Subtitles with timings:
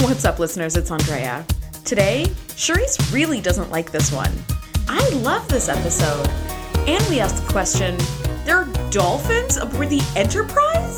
[0.00, 0.76] What's up, listeners?
[0.76, 1.44] It's Andrea.
[1.84, 4.32] Today, Charisse really doesn't like this one.
[4.88, 6.28] I love this episode.
[6.88, 7.96] And we asked the question
[8.44, 10.96] there are dolphins aboard the Enterprise?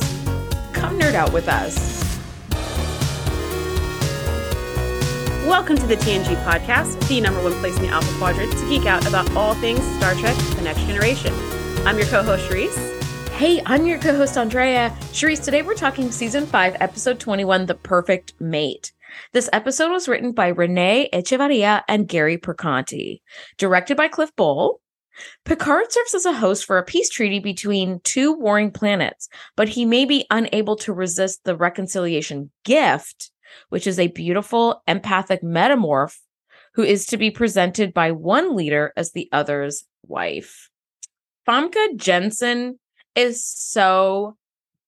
[0.72, 2.00] Come nerd out with us.
[5.46, 8.86] Welcome to the TNG podcast, the number one place in the Alpha Quadrant to geek
[8.86, 11.32] out about all things Star Trek The Next Generation.
[11.86, 12.89] I'm your co host, Charisse.
[13.40, 14.94] Hey, I'm your co host, Andrea.
[15.14, 18.92] Charisse, today we're talking season 5, episode 21 The Perfect Mate.
[19.32, 23.22] This episode was written by Renee Echevarria and Gary Perconti,
[23.56, 24.82] directed by Cliff Bole.
[25.46, 29.26] Picard serves as a host for a peace treaty between two warring planets,
[29.56, 33.30] but he may be unable to resist the reconciliation gift,
[33.70, 36.18] which is a beautiful empathic metamorph
[36.74, 40.68] who is to be presented by one leader as the other's wife.
[41.48, 42.78] Famke Janssen
[43.14, 44.36] is so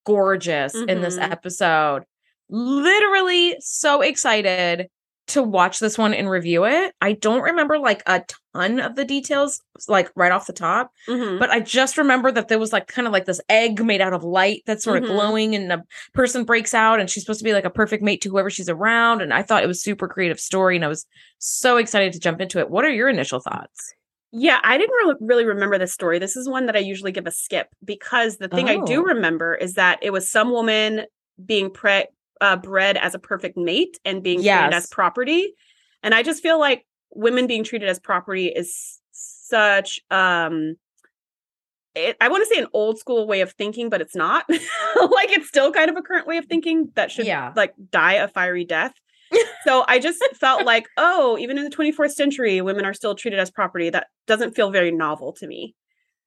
[0.05, 0.89] gorgeous mm-hmm.
[0.89, 1.33] in this mm-hmm.
[1.33, 2.05] episode.
[2.49, 4.89] Literally so excited
[5.29, 6.95] to watch this one and review it.
[7.01, 8.23] I don't remember like a
[8.55, 11.39] ton of the details, like right off the top, mm-hmm.
[11.39, 14.13] but I just remember that there was like kind of like this egg made out
[14.13, 15.11] of light that's sort mm-hmm.
[15.11, 18.03] of glowing, and the person breaks out, and she's supposed to be like a perfect
[18.03, 19.23] mate to whoever she's around.
[19.23, 21.07] And I thought it was super creative story, and I was
[21.39, 22.69] so excited to jump into it.
[22.69, 23.95] What are your initial thoughts?
[24.33, 26.19] Yeah, I didn't really, really remember this story.
[26.19, 28.73] This is one that I usually give a skip because the thing oh.
[28.73, 29.15] I do oh.
[29.15, 31.03] remember is that it was some woman
[31.45, 32.07] being pre-
[32.41, 34.59] uh, bred as a perfect mate and being yes.
[34.59, 35.55] treated as property.
[36.03, 40.77] And I just feel like women being treated as property is such um
[41.95, 44.47] it, I want to say an old school way of thinking, but it's not.
[44.49, 47.53] like it's still kind of a current way of thinking that should yeah.
[47.55, 48.95] like die a fiery death
[49.65, 53.39] so I just felt like, oh, even in the 24th century, women are still treated
[53.39, 53.91] as property.
[53.91, 55.75] That doesn't feel very novel to me.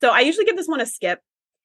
[0.02, 1.20] So I usually give this one a skip.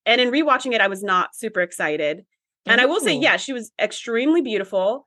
[0.06, 2.24] And in rewatching it, I was not super excited.
[2.66, 2.84] And Ooh.
[2.84, 5.05] I will say, yeah, she was extremely beautiful,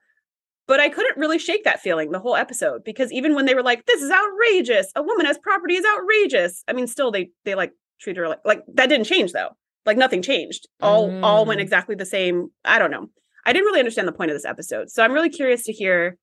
[0.67, 3.63] but I couldn't really shake that feeling the whole episode because even when they were
[3.63, 6.63] like, "This is outrageous," a woman as property is outrageous.
[6.67, 9.49] I mean, still they they like treat her like like that didn't change though.
[9.85, 10.67] Like nothing changed.
[10.81, 11.23] All mm.
[11.23, 11.63] all went mm.
[11.63, 12.47] exactly the same.
[12.63, 13.07] I don't know.
[13.45, 16.17] I didn't really understand the point of this episode, so I'm really curious to hear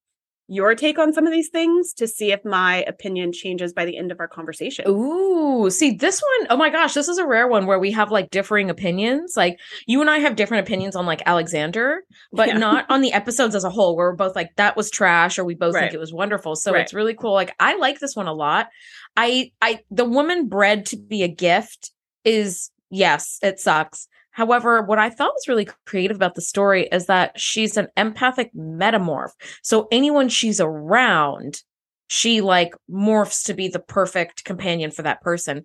[0.51, 3.97] your take on some of these things to see if my opinion changes by the
[3.97, 4.85] end of our conversation.
[4.89, 8.11] Ooh, see this one, oh my gosh, this is a rare one where we have
[8.11, 9.37] like differing opinions.
[9.37, 12.03] Like you and I have different opinions on like Alexander,
[12.33, 12.59] but yeah.
[12.59, 15.45] not on the episodes as a whole, where we're both like that was trash or
[15.45, 15.83] we both right.
[15.83, 16.57] think it was wonderful.
[16.57, 16.81] So right.
[16.81, 17.33] it's really cool.
[17.33, 18.71] Like I like this one a lot.
[19.17, 21.93] I I the woman bred to be a gift
[22.25, 24.09] is yes, it sucks.
[24.33, 28.53] However, what I thought was really creative about the story is that she's an empathic
[28.55, 29.33] metamorph.
[29.63, 31.63] So anyone she's around,
[32.09, 35.65] she like morphs to be the perfect companion for that person.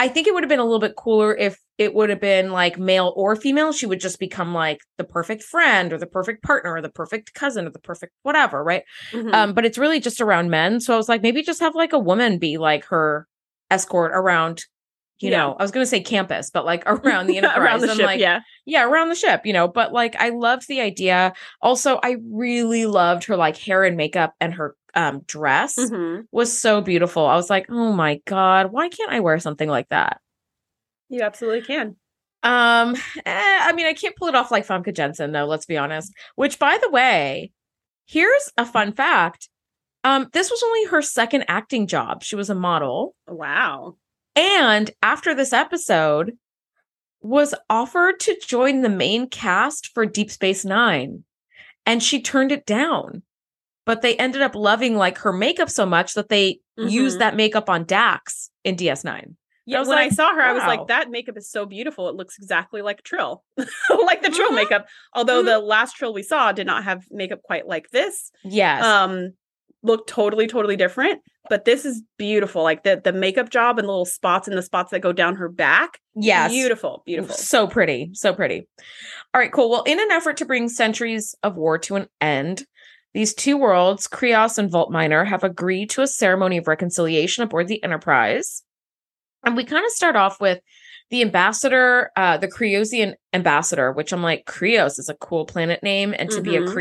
[0.00, 2.50] I think it would have been a little bit cooler if it would have been
[2.50, 3.72] like male or female.
[3.72, 7.34] She would just become like the perfect friend or the perfect partner or the perfect
[7.34, 8.82] cousin or the perfect whatever, right?
[9.12, 9.32] Mm-hmm.
[9.32, 10.80] Um, but it's really just around men.
[10.80, 13.28] So I was like, maybe just have like a woman be like her
[13.70, 14.64] escort around
[15.20, 15.38] you yeah.
[15.38, 17.58] know, I was going to say campus, but like around the enterprise.
[17.58, 18.40] around the I'm ship, like, yeah.
[18.66, 21.32] Yeah, around the ship, you know, but like I loved the idea.
[21.60, 26.22] Also, I really loved her like hair and makeup and her um dress mm-hmm.
[26.30, 27.26] was so beautiful.
[27.26, 30.20] I was like, "Oh my god, why can't I wear something like that?"
[31.08, 31.96] You absolutely can.
[32.42, 32.94] Um,
[33.24, 36.12] eh, I mean, I can't pull it off like Famke Janssen, though, let's be honest.
[36.36, 37.52] Which, by the way,
[38.06, 39.48] here's a fun fact.
[40.04, 42.22] Um, this was only her second acting job.
[42.22, 43.14] She was a model.
[43.26, 43.96] Wow.
[44.36, 46.36] And after this episode,
[47.20, 51.24] was offered to join the main cast for Deep Space Nine,
[51.86, 53.22] and she turned it down.
[53.86, 56.88] But they ended up loving like her makeup so much that they mm-hmm.
[56.88, 59.34] used that makeup on Dax in DS9.
[59.66, 60.50] Yeah, when like, I saw her, wow.
[60.50, 62.08] I was like, that makeup is so beautiful.
[62.10, 64.56] It looks exactly like Trill, like the Trill mm-hmm.
[64.56, 64.86] makeup.
[65.14, 65.46] Although mm-hmm.
[65.46, 68.30] the last Trill we saw did not have makeup quite like this.
[68.42, 68.84] Yes.
[68.84, 69.32] Um,
[69.84, 73.90] look totally totally different but this is beautiful like the the makeup job and the
[73.90, 78.10] little spots and the spots that go down her back yes beautiful beautiful so pretty
[78.12, 78.66] so pretty
[79.32, 82.64] all right cool well in an effort to bring centuries of war to an end
[83.12, 87.68] these two worlds krios and Valt Minor have agreed to a ceremony of reconciliation aboard
[87.68, 88.62] the enterprise
[89.44, 90.60] and we kind of start off with
[91.10, 96.14] the ambassador, uh, the Kriosian ambassador, which I'm like, Krios is a cool planet name.
[96.18, 96.44] And to mm-hmm.
[96.44, 96.74] be a mm-hmm.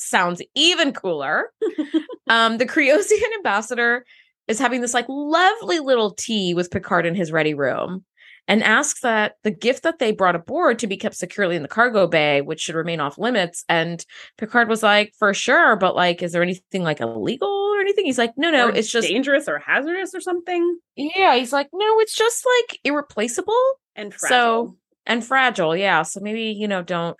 [0.00, 1.50] Sounds even cooler.
[2.28, 4.04] um, the Kriosian ambassador
[4.48, 8.04] is having this like lovely little tea with Picard in his ready room
[8.48, 11.68] and asks that the gift that they brought aboard to be kept securely in the
[11.68, 13.64] cargo bay, which should remain off limits.
[13.68, 14.04] And
[14.38, 18.06] Picard was like, for sure, but like, is there anything like illegal or anything?
[18.06, 20.78] He's like, no, no, or it's just dangerous or hazardous or something.
[20.96, 24.36] Yeah, he's like, no, it's just like irreplaceable and fragile.
[24.36, 24.76] So
[25.06, 26.02] and fragile, yeah.
[26.02, 27.16] So maybe, you know, don't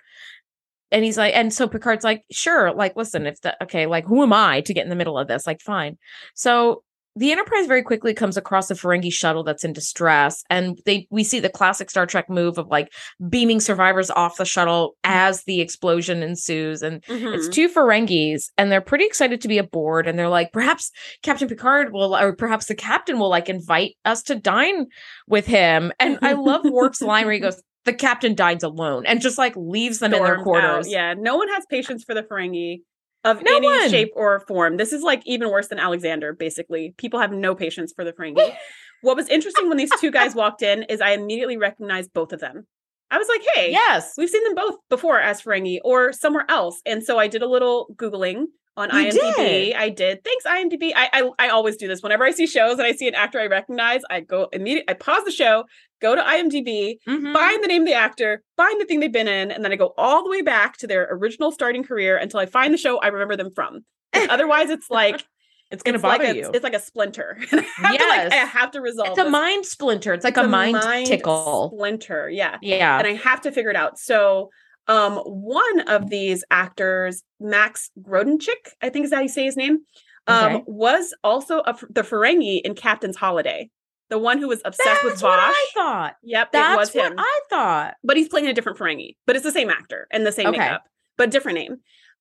[0.92, 4.22] and he's like, and so Picard's like, sure, like, listen, if the okay, like, who
[4.22, 5.46] am I to get in the middle of this?
[5.46, 5.98] Like, fine.
[6.34, 6.82] So
[7.16, 11.24] the Enterprise very quickly comes across a Ferengi shuttle that's in distress, and they we
[11.24, 12.92] see the classic Star Trek move of like
[13.28, 17.34] beaming survivors off the shuttle as the explosion ensues, and mm-hmm.
[17.34, 20.92] it's two Ferengis, and they're pretty excited to be aboard, and they're like, perhaps
[21.22, 24.86] Captain Picard will, or perhaps the captain will like invite us to dine
[25.26, 29.20] with him, and I love Worf's line where he goes, the captain dines alone and
[29.20, 30.86] just like leaves them in their quarters.
[30.86, 30.90] Out.
[30.90, 32.82] Yeah, no one has patience for the Ferengi
[33.24, 33.90] of no any one.
[33.90, 34.76] shape or form.
[34.76, 36.94] This is like even worse than Alexander, basically.
[36.98, 38.54] People have no patience for the Ferengi.
[39.02, 42.40] what was interesting when these two guys walked in is I immediately recognized both of
[42.40, 42.66] them.
[43.10, 46.80] I was like, hey, yes, we've seen them both before as Ferengi or somewhere else.
[46.86, 48.44] And so I did a little Googling
[48.80, 49.36] on you IMDb.
[49.36, 49.74] Did.
[49.74, 50.24] I did.
[50.24, 50.92] Thanks, IMDb.
[50.94, 52.02] I, I I always do this.
[52.02, 54.94] Whenever I see shows and I see an actor I recognize, I go immediately I
[54.94, 55.64] pause the show,
[56.00, 57.32] go to IMDb, mm-hmm.
[57.32, 59.76] find the name of the actor, find the thing they've been in, and then I
[59.76, 62.98] go all the way back to their original starting career until I find the show
[62.98, 63.80] I remember them from.
[64.14, 65.24] otherwise, it's like
[65.70, 66.50] it's going to bother like a, you.
[66.52, 67.38] It's like a splinter.
[67.52, 67.98] I yes.
[67.98, 69.10] To like, I have to resolve.
[69.10, 70.12] It's a mind splinter.
[70.12, 71.70] It's like it's a, mind, mind tickle.
[71.72, 72.28] Splinter.
[72.28, 72.58] Yeah.
[72.60, 72.98] Yeah.
[72.98, 73.98] And I have to figure it out.
[73.98, 74.50] So
[74.90, 79.78] um, one of these actors, Max Grodenchik, I think is how you say his name,
[80.26, 80.64] um, okay.
[80.66, 83.70] was also a, the Ferengi in Captain's Holiday
[84.10, 85.22] the one who was obsessed That's with Vash.
[85.22, 86.16] What I thought.
[86.22, 87.14] Yep, That's it was him.
[87.16, 87.94] I thought.
[88.04, 90.58] But he's playing a different Ferengi, but it's the same actor and the same okay.
[90.58, 90.82] makeup,
[91.16, 91.76] but different name.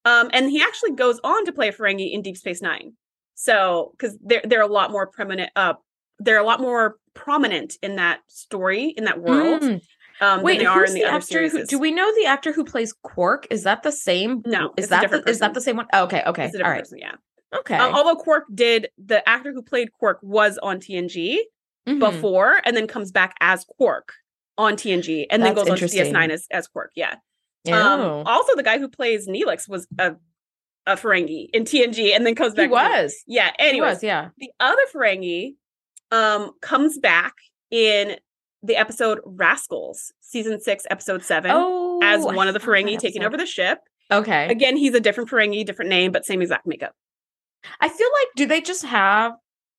[0.06, 2.94] Um, and he actually goes on to play a Ferengi in Deep Space Nine.
[3.36, 5.52] So, because they're they're a lot more prominent.
[5.56, 5.74] Uh,
[6.20, 9.62] they're a lot more prominent in that story in that world.
[9.62, 9.82] Mm.
[10.22, 11.54] Um, Wait, than they are in the, the other series.
[11.54, 13.48] Who, do we know the actor who plays Quark?
[13.50, 14.42] Is that the same?
[14.46, 15.88] No, is that the, is that the same one?
[15.94, 17.16] Oh, okay, okay, all right, person, yeah.
[17.56, 17.76] Okay.
[17.76, 21.38] Um, although Quark did, the actor who played Quark was on TNG,
[21.90, 22.00] mm-hmm.
[22.00, 24.14] before and then comes back as Quark
[24.58, 26.92] on TNG and That's then goes on to DS9 as, as Quark.
[26.96, 27.16] Yeah.
[27.72, 30.16] Um, also, the guy who plays Neelix was a
[30.86, 32.68] a Ferengi in TNG and then comes back.
[32.68, 33.16] He was.
[33.28, 33.52] Yeah.
[33.60, 34.30] Anyway, yeah.
[34.38, 35.56] The other Ferengi
[36.12, 37.36] um comes back
[37.70, 38.16] in
[38.64, 43.38] the episode Rascals, season six, episode seven, oh, as one of the Ferengi taking over
[43.38, 43.80] the ship.
[44.12, 44.48] Okay.
[44.48, 46.94] Again, he's a different Ferengi, different name, but same exact makeup.
[47.80, 49.34] I feel like do they just have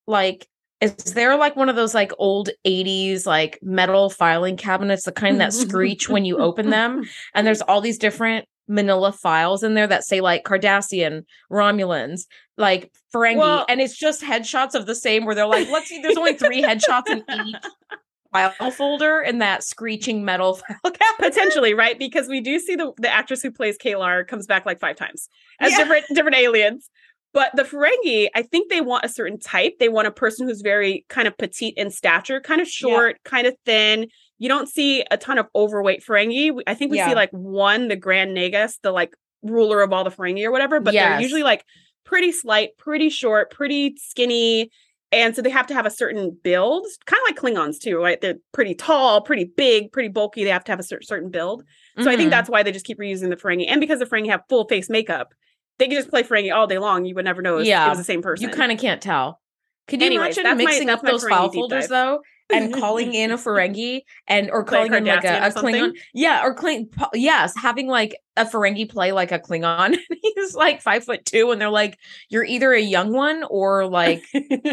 [0.06, 0.46] like
[0.80, 5.40] is there like one of those like old 80s like metal filing cabinets the kind
[5.40, 7.04] that screech when you open them
[7.34, 12.22] and there's all these different manila files in there that say like cardassian romulans
[12.56, 16.00] like ferengi well, and it's just headshots of the same where they're like let's see
[16.00, 17.56] there's only three headshots in each
[18.32, 21.32] file folder in that screeching metal file cabinet.
[21.32, 24.78] potentially right because we do see the, the actress who plays Kalar comes back like
[24.80, 25.28] five times
[25.60, 25.78] as yeah.
[25.78, 26.88] different different aliens
[27.32, 29.74] but the Ferengi, I think they want a certain type.
[29.78, 33.30] They want a person who's very kind of petite in stature, kind of short, yeah.
[33.30, 34.08] kind of thin.
[34.38, 36.60] You don't see a ton of overweight Ferengi.
[36.66, 37.10] I think we yeah.
[37.10, 40.80] see like one, the Grand Nagus, the like ruler of all the Ferengi or whatever,
[40.80, 41.08] but yes.
[41.08, 41.64] they're usually like
[42.04, 44.70] pretty slight, pretty short, pretty skinny.
[45.12, 48.20] And so they have to have a certain build, kind of like Klingons too, right?
[48.20, 50.44] They're pretty tall, pretty big, pretty bulky.
[50.44, 51.64] They have to have a certain certain build.
[51.96, 52.08] So mm-hmm.
[52.08, 52.30] I think mm-hmm.
[52.30, 53.66] that's why they just keep reusing the Ferengi.
[53.68, 55.34] And because the Ferengi have full face makeup,
[55.78, 57.04] they could just play Ferengi all day long.
[57.06, 57.86] You would never know it was, yeah.
[57.86, 58.48] it was the same person.
[58.48, 59.40] You kind of can't tell.
[59.88, 62.20] Could you Anyways, imagine mixing my, up those file folders though?
[62.52, 65.96] And calling in a Ferengi and or calling in like a, a Klingon.
[66.14, 69.96] Yeah, or Kling yes, having like a Ferengi play like a Klingon.
[70.22, 71.98] He's like five foot two, and they're like,
[72.28, 74.24] You're either a young one or like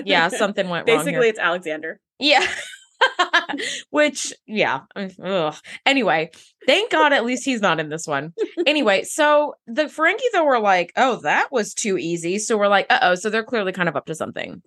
[0.05, 1.05] yeah, something went Basically, wrong.
[1.05, 1.99] Basically, it's Alexander.
[2.19, 2.47] Yeah.
[3.91, 4.81] Which, yeah.
[4.95, 5.55] Ugh.
[5.85, 6.31] Anyway,
[6.65, 8.33] thank God at least he's not in this one.
[8.65, 12.39] Anyway, so the Ferengi, though, were like, oh, that was too easy.
[12.39, 13.15] So we're like, uh oh.
[13.15, 14.63] So they're clearly kind of up to something.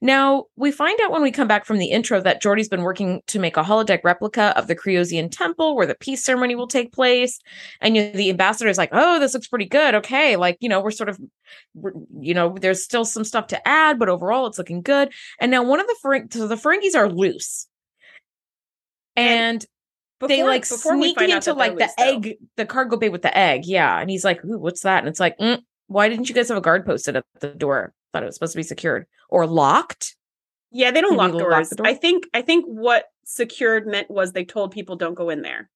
[0.00, 3.22] Now, we find out when we come back from the intro that Geordi's been working
[3.28, 6.92] to make a holodeck replica of the Kriosian temple where the peace ceremony will take
[6.92, 7.38] place.
[7.80, 9.94] And you know, the ambassador is like, oh, this looks pretty good.
[9.96, 10.36] Okay.
[10.36, 11.18] Like, you know, we're sort of,
[12.20, 15.12] you know, there's still some stuff to add, but overall it's looking good.
[15.40, 17.66] And now one of the, Ferengi, so the Ferengis are loose.
[19.16, 19.64] And,
[20.18, 22.04] before, they like sneak into like the though.
[22.04, 23.66] egg, the cargo bay with the egg.
[23.66, 23.98] Yeah.
[23.98, 25.00] And he's like, Ooh, what's that?
[25.00, 27.92] And it's like, mm, why didn't you guys have a guard posted at the door?
[28.12, 30.16] Thought it was supposed to be secured or locked.
[30.70, 31.52] Yeah, they don't lock doors.
[31.52, 31.86] lock the door.
[31.86, 35.70] I think I think what secured meant was they told people don't go in there.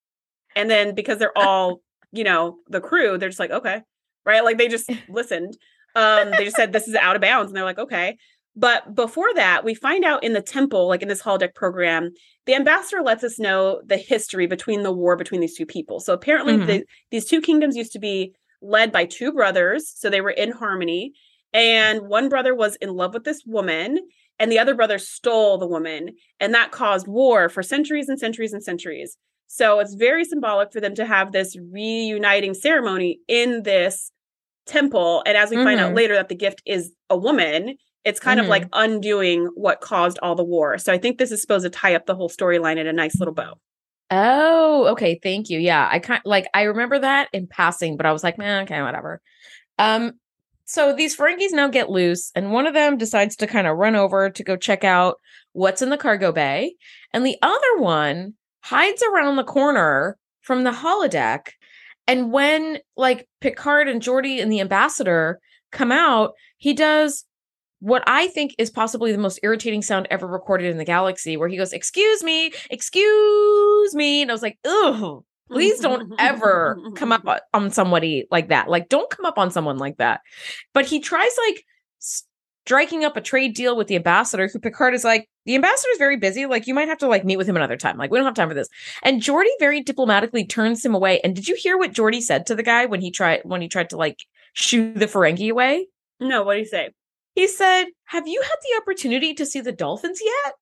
[0.54, 1.80] And then because they're all,
[2.12, 3.82] you know, the crew, they're just like, okay.
[4.24, 4.42] Right?
[4.42, 5.56] Like they just listened.
[5.94, 7.50] Um, they just said this is out of bounds.
[7.50, 8.16] And they're like, okay.
[8.58, 12.10] But before that, we find out in the temple, like in this holodeck program,
[12.46, 16.00] the ambassador lets us know the history between the war between these two people.
[16.00, 16.66] So apparently, mm-hmm.
[16.66, 19.92] the, these two kingdoms used to be led by two brothers.
[19.94, 21.12] So they were in harmony.
[21.56, 23.98] And one brother was in love with this woman,
[24.38, 26.10] and the other brother stole the woman.
[26.38, 29.16] And that caused war for centuries and centuries and centuries.
[29.46, 34.12] So it's very symbolic for them to have this reuniting ceremony in this
[34.66, 35.22] temple.
[35.24, 35.64] And as we mm-hmm.
[35.64, 35.96] find out mm-hmm.
[35.96, 38.44] later that the gift is a woman, it's kind mm-hmm.
[38.44, 38.92] of like mm-hmm.
[38.92, 40.76] undoing what caused all the war.
[40.76, 43.18] So I think this is supposed to tie up the whole storyline in a nice
[43.18, 43.54] little bow.
[44.10, 45.18] Oh, okay.
[45.22, 45.58] Thank you.
[45.58, 45.88] Yeah.
[45.90, 49.22] I kind like I remember that in passing, but I was like, man, okay, whatever.
[49.78, 50.12] Um,
[50.66, 53.94] so these Ferengis now get loose, and one of them decides to kind of run
[53.94, 55.16] over to go check out
[55.52, 56.74] what's in the cargo bay,
[57.12, 61.50] and the other one hides around the corner from the holodeck.
[62.08, 67.24] And when like Picard and Geordi and the ambassador come out, he does
[67.78, 71.48] what I think is possibly the most irritating sound ever recorded in the galaxy, where
[71.48, 74.22] he goes, Excuse me, excuse me.
[74.22, 78.68] And I was like, Ugh, please don't ever come up on somebody like that.
[78.68, 80.20] Like, don't come up on someone like that.
[80.72, 81.64] But he tries like
[81.98, 85.98] striking up a trade deal with the ambassador, who Picard is like, the ambassador is
[85.98, 86.46] very busy.
[86.46, 87.96] Like, you might have to like meet with him another time.
[87.96, 88.68] Like, we don't have time for this.
[89.02, 91.20] And Geordi very diplomatically turns him away.
[91.20, 93.68] And did you hear what Geordi said to the guy when he tried when he
[93.68, 94.18] tried to like
[94.52, 95.86] shoo the Ferengi away?
[96.18, 96.90] No, what did he say?
[97.34, 100.54] He said, Have you had the opportunity to see the dolphins yet?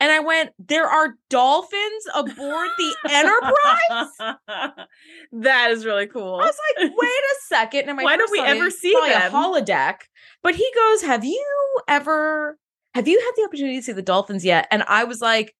[0.00, 4.86] And I went, There are dolphins aboard the Enterprise?
[5.32, 6.36] that is really cool.
[6.36, 7.88] I was like, Wait a second.
[7.88, 9.32] And my Why don't we ever see them?
[9.32, 9.96] a holodeck?
[10.42, 12.58] But he goes, Have you ever
[12.94, 14.66] have you had the opportunity to see the dolphins yet?
[14.70, 15.54] And I was like,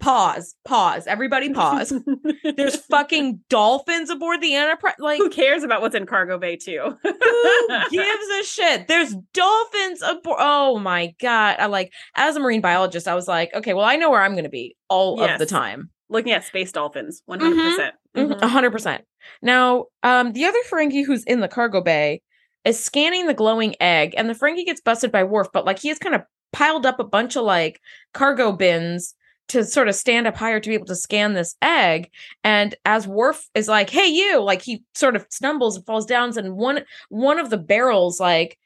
[0.00, 1.92] pause, pause, everybody pause.
[2.56, 4.94] There's fucking dolphins aboard the Enterprise.
[4.98, 6.96] Like, who cares about what's in cargo bay too?
[7.02, 7.12] who
[7.90, 8.88] gives a shit?
[8.88, 10.38] There's dolphins aboard.
[10.40, 11.56] Oh my god!
[11.58, 14.32] I like as a marine biologist, I was like, okay, well, I know where I'm
[14.32, 15.32] going to be all yes.
[15.32, 15.90] of the time.
[16.08, 18.32] Looking at space dolphins, one hundred percent, mm-hmm.
[18.32, 18.48] Mm-hmm.
[18.48, 19.04] hundred percent.
[19.42, 22.22] Now, um, the other Ferengi who's in the cargo bay
[22.64, 25.88] is scanning the glowing egg, and the Ferengi gets busted by Worf, but like he
[25.88, 27.80] has kind of piled up a bunch of like
[28.12, 29.14] cargo bins
[29.50, 32.10] to sort of stand up higher to be able to scan this egg.
[32.44, 36.36] And as Worf is like, "Hey, you!" Like he sort of stumbles and falls down,
[36.38, 38.58] and one one of the barrels like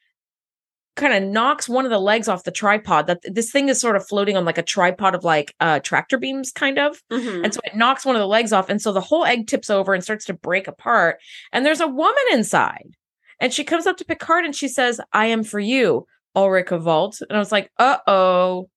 [0.97, 3.07] kind of knocks one of the legs off the tripod.
[3.07, 6.19] That this thing is sort of floating on like a tripod of like uh tractor
[6.19, 7.03] beams, kind of.
[7.11, 7.45] Mm-hmm.
[7.45, 9.71] And so it knocks one of the legs off, and so the whole egg tips
[9.71, 11.19] over and starts to break apart.
[11.53, 12.97] And there's a woman inside.
[13.41, 17.21] And she comes up to Picard and she says, I am for you, Ulrika Vogt.
[17.23, 18.69] And I was like, uh oh,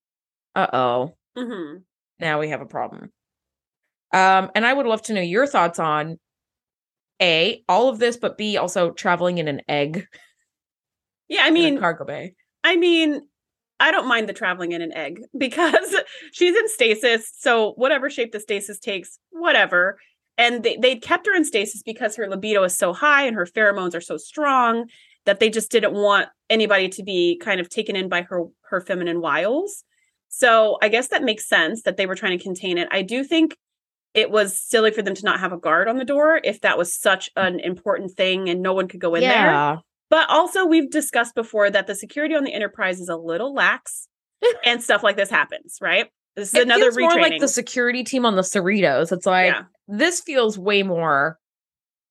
[0.56, 1.14] uh oh.
[1.38, 1.78] Mm-hmm
[2.20, 3.12] now we have a problem.
[4.14, 6.18] Um, and I would love to know your thoughts on
[7.22, 10.08] A, all of this, but B, also traveling in an egg.
[11.28, 12.34] Yeah, I mean, cargo bay.
[12.64, 13.22] I mean,
[13.80, 15.96] I don't mind the traveling in an egg because
[16.32, 17.32] she's in stasis.
[17.38, 20.00] So, whatever shape the stasis takes, whatever.
[20.40, 23.48] And they, they kept her in stasis because her libido is so high and her
[23.48, 24.88] pheromones are so strong
[25.26, 28.80] that they just didn't want anybody to be kind of taken in by her her
[28.82, 29.84] feminine wiles.
[30.38, 32.88] So I guess that makes sense that they were trying to contain it.
[32.92, 33.58] I do think
[34.14, 36.78] it was silly for them to not have a guard on the door if that
[36.78, 39.72] was such an important thing and no one could go in yeah.
[39.72, 39.82] there.
[40.12, 44.08] But also, we've discussed before that the security on the Enterprise is a little lax
[44.64, 46.08] and stuff like this happens, right?
[46.36, 47.18] This is it another feels retraining.
[47.18, 49.12] more like the security team on the Cerritos.
[49.12, 49.64] It's like yeah.
[49.88, 51.40] this feels way more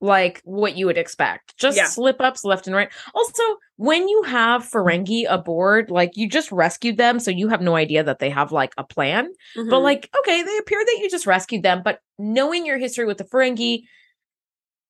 [0.00, 1.56] like what you would expect.
[1.56, 1.86] Just yeah.
[1.86, 2.90] slip ups left and right.
[3.14, 3.42] Also,
[3.76, 8.04] when you have Ferengi aboard, like you just rescued them, so you have no idea
[8.04, 9.28] that they have like a plan.
[9.56, 9.70] Mm-hmm.
[9.70, 13.18] But like, okay, they appear that you just rescued them, but knowing your history with
[13.18, 13.84] the Ferengi,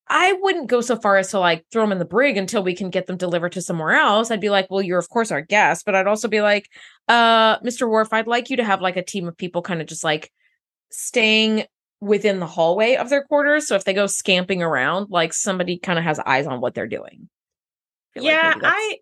[0.08, 2.76] I wouldn't go so far as to like throw them in the brig until we
[2.76, 4.30] can get them delivered to somewhere else.
[4.30, 6.68] I'd be like, well, you're of course our guest, but I'd also be like,
[7.08, 7.88] uh, Mr.
[7.88, 10.30] Worf, I'd like you to have like a team of people kind of just like
[10.90, 11.64] staying
[12.00, 13.66] within the hallway of their quarters.
[13.66, 16.86] So if they go scamping around, like somebody kind of has eyes on what they're
[16.86, 17.28] doing.
[18.16, 18.98] I yeah, like I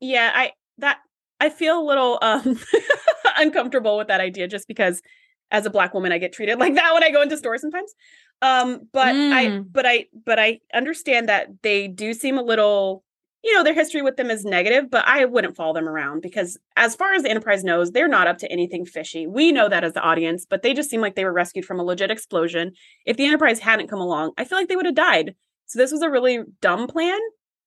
[0.00, 0.98] yeah, I that
[1.40, 2.58] I feel a little um
[3.36, 5.02] uncomfortable with that idea just because
[5.50, 7.94] as a black woman I get treated like that when I go into stores sometimes.
[8.42, 9.32] Um but mm.
[9.32, 13.02] I but I but I understand that they do seem a little
[13.46, 16.58] you know, their history with them is negative, but I wouldn't follow them around because,
[16.76, 19.26] as far as the Enterprise knows, they're not up to anything fishy.
[19.26, 21.78] We know that as the audience, but they just seem like they were rescued from
[21.78, 22.72] a legit explosion.
[23.04, 25.36] If the Enterprise hadn't come along, I feel like they would have died.
[25.66, 27.20] So this was a really dumb plan,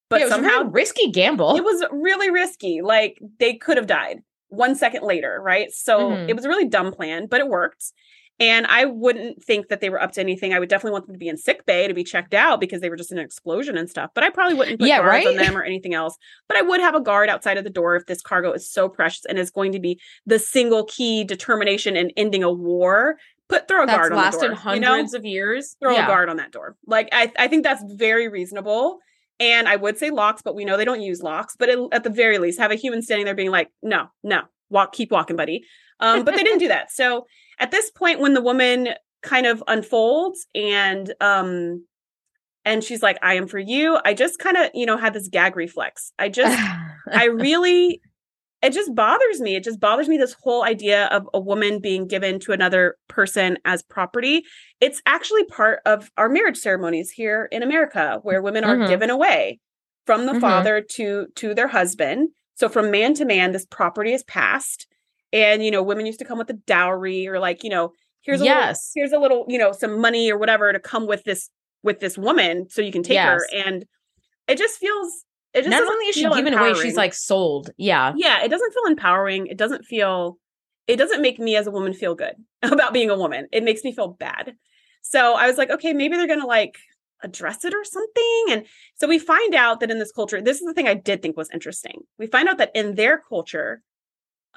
[0.09, 1.55] but yeah, somehow risky gamble.
[1.55, 2.81] It was really risky.
[2.81, 4.19] Like they could have died
[4.49, 5.71] one second later, right?
[5.71, 6.29] So mm-hmm.
[6.29, 7.93] it was a really dumb plan, but it worked.
[8.39, 10.53] And I wouldn't think that they were up to anything.
[10.53, 12.79] I would definitely want them to be in sick bay to be checked out because
[12.79, 14.11] they were just in an explosion and stuff.
[14.15, 15.27] But I probably wouldn't put yeah, guards right?
[15.27, 16.17] on them or anything else.
[16.47, 18.87] But I would have a guard outside of the door if this cargo is so
[18.87, 23.17] precious and is going to be the single key determination in ending a war.
[23.49, 24.55] Put throw a that's guard on lasted the door.
[24.55, 25.19] hundreds you know?
[25.19, 25.75] of years.
[25.81, 26.05] Throw yeah.
[26.05, 26.77] a guard on that door.
[26.87, 28.99] Like I, I think that's very reasonable.
[29.41, 31.55] And I would say locks, but we know they don't use locks.
[31.57, 34.43] But it, at the very least, have a human standing there being like, no, no,
[34.69, 35.65] walk, keep walking, buddy.
[35.99, 36.91] Um, but they didn't do that.
[36.91, 37.25] So
[37.59, 38.89] at this point, when the woman
[39.21, 41.85] kind of unfolds and um
[42.65, 45.27] and she's like i am for you i just kind of you know had this
[45.27, 46.57] gag reflex i just
[47.11, 48.01] i really
[48.61, 52.07] it just bothers me it just bothers me this whole idea of a woman being
[52.07, 54.43] given to another person as property
[54.79, 58.89] it's actually part of our marriage ceremonies here in america where women are mm-hmm.
[58.89, 59.59] given away
[60.05, 60.41] from the mm-hmm.
[60.41, 64.87] father to to their husband so from man to man this property is passed
[65.31, 68.41] and you know women used to come with a dowry or like you know here's
[68.41, 68.91] a yes.
[68.95, 71.49] little, here's a little, you know, some money or whatever to come with this
[71.83, 73.25] with this woman so you can take yes.
[73.27, 73.47] her.
[73.65, 73.85] And
[74.47, 77.71] it just feels it just not only is she given away, she's like sold.
[77.77, 78.13] Yeah.
[78.15, 78.43] Yeah.
[78.43, 79.47] It doesn't feel empowering.
[79.47, 80.37] It doesn't feel
[80.87, 83.47] it doesn't make me as a woman feel good about being a woman.
[83.51, 84.55] It makes me feel bad.
[85.01, 86.77] So I was like, okay, maybe they're gonna like
[87.21, 88.45] address it or something.
[88.49, 91.21] And so we find out that in this culture, this is the thing I did
[91.21, 92.01] think was interesting.
[92.17, 93.81] We find out that in their culture,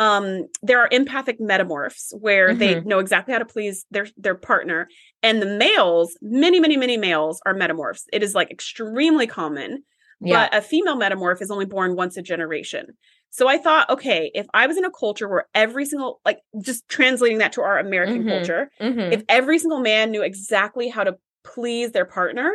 [0.02, 2.58] um there are empathic metamorphs where mm-hmm.
[2.58, 4.88] they know exactly how to please their their partner
[5.22, 9.82] and the males many many many males are metamorphs it is like extremely common
[10.20, 10.48] yeah.
[10.50, 12.86] but a female metamorph is only born once a generation
[13.30, 16.88] so i thought okay if i was in a culture where every single like just
[16.88, 18.28] translating that to our american mm-hmm.
[18.28, 19.12] culture mm-hmm.
[19.12, 22.50] if every single man knew exactly how to please their partner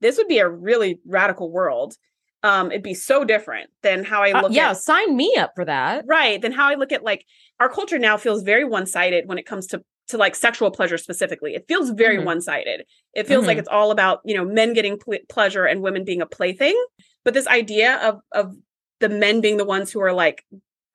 [0.00, 1.94] this would be a really radical world
[2.42, 5.34] um it'd be so different than how i uh, look uh, yeah at, sign me
[5.36, 7.24] up for that right than how i look at like
[7.60, 11.54] our culture now feels very one-sided when it comes to to like sexual pleasure specifically
[11.54, 12.26] it feels very mm-hmm.
[12.26, 13.48] one-sided it feels mm-hmm.
[13.48, 16.80] like it's all about you know men getting pl- pleasure and women being a plaything
[17.24, 18.54] but this idea of of
[19.00, 20.44] the men being the ones who are like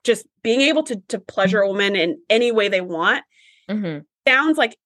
[0.03, 3.23] just being able to to pleasure a woman in any way they want
[3.69, 3.99] mm-hmm.
[4.27, 4.77] sounds like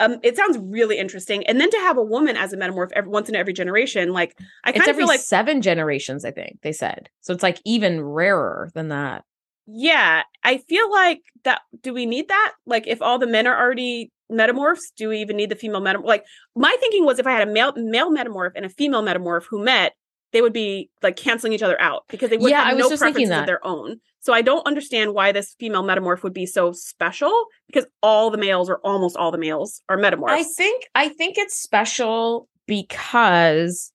[0.00, 1.46] um, it sounds really interesting.
[1.46, 4.38] And then to have a woman as a metamorph every, once in every generation, like
[4.64, 6.24] I kind of feel like seven generations.
[6.24, 7.32] I think they said so.
[7.32, 9.24] It's like even rarer than that.
[9.66, 11.62] Yeah, I feel like that.
[11.82, 12.52] Do we need that?
[12.66, 16.04] Like, if all the men are already metamorphs, do we even need the female metamorph?
[16.04, 16.24] Like,
[16.54, 19.64] my thinking was if I had a male male metamorph and a female metamorph who
[19.64, 19.94] met,
[20.32, 23.30] they would be like canceling each other out because they would yeah, have no preferences
[23.30, 24.00] of their own.
[24.20, 28.38] So I don't understand why this female metamorph would be so special because all the
[28.38, 30.30] males or almost all the males are metamorphs.
[30.30, 33.92] I think I think it's special because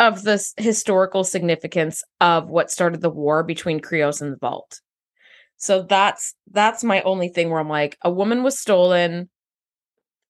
[0.00, 4.80] of the historical significance of what started the war between Krios and the Valt.
[5.56, 9.28] So that's that's my only thing where I'm like a woman was stolen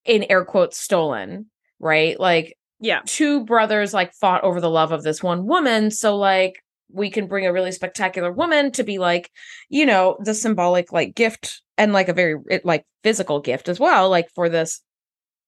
[0.05, 1.47] in air quotes stolen,
[1.79, 2.19] right?
[2.19, 6.63] Like yeah two brothers like fought over the love of this one woman so like
[6.93, 9.31] we can bring a really spectacular woman to be like
[9.69, 14.09] you know the symbolic like gift and like a very like physical gift as well
[14.09, 14.83] like for this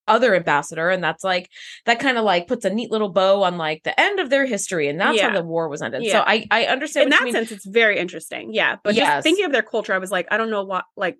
[0.08, 1.48] other ambassador and that's like
[1.86, 4.44] that kind of like puts a neat little bow on like the end of their
[4.46, 5.28] history and that's yeah.
[5.28, 6.12] how the war was ended yeah.
[6.12, 9.06] so i i understand in that sense it's very interesting yeah but yes.
[9.06, 11.18] just thinking of their culture i was like i don't know what like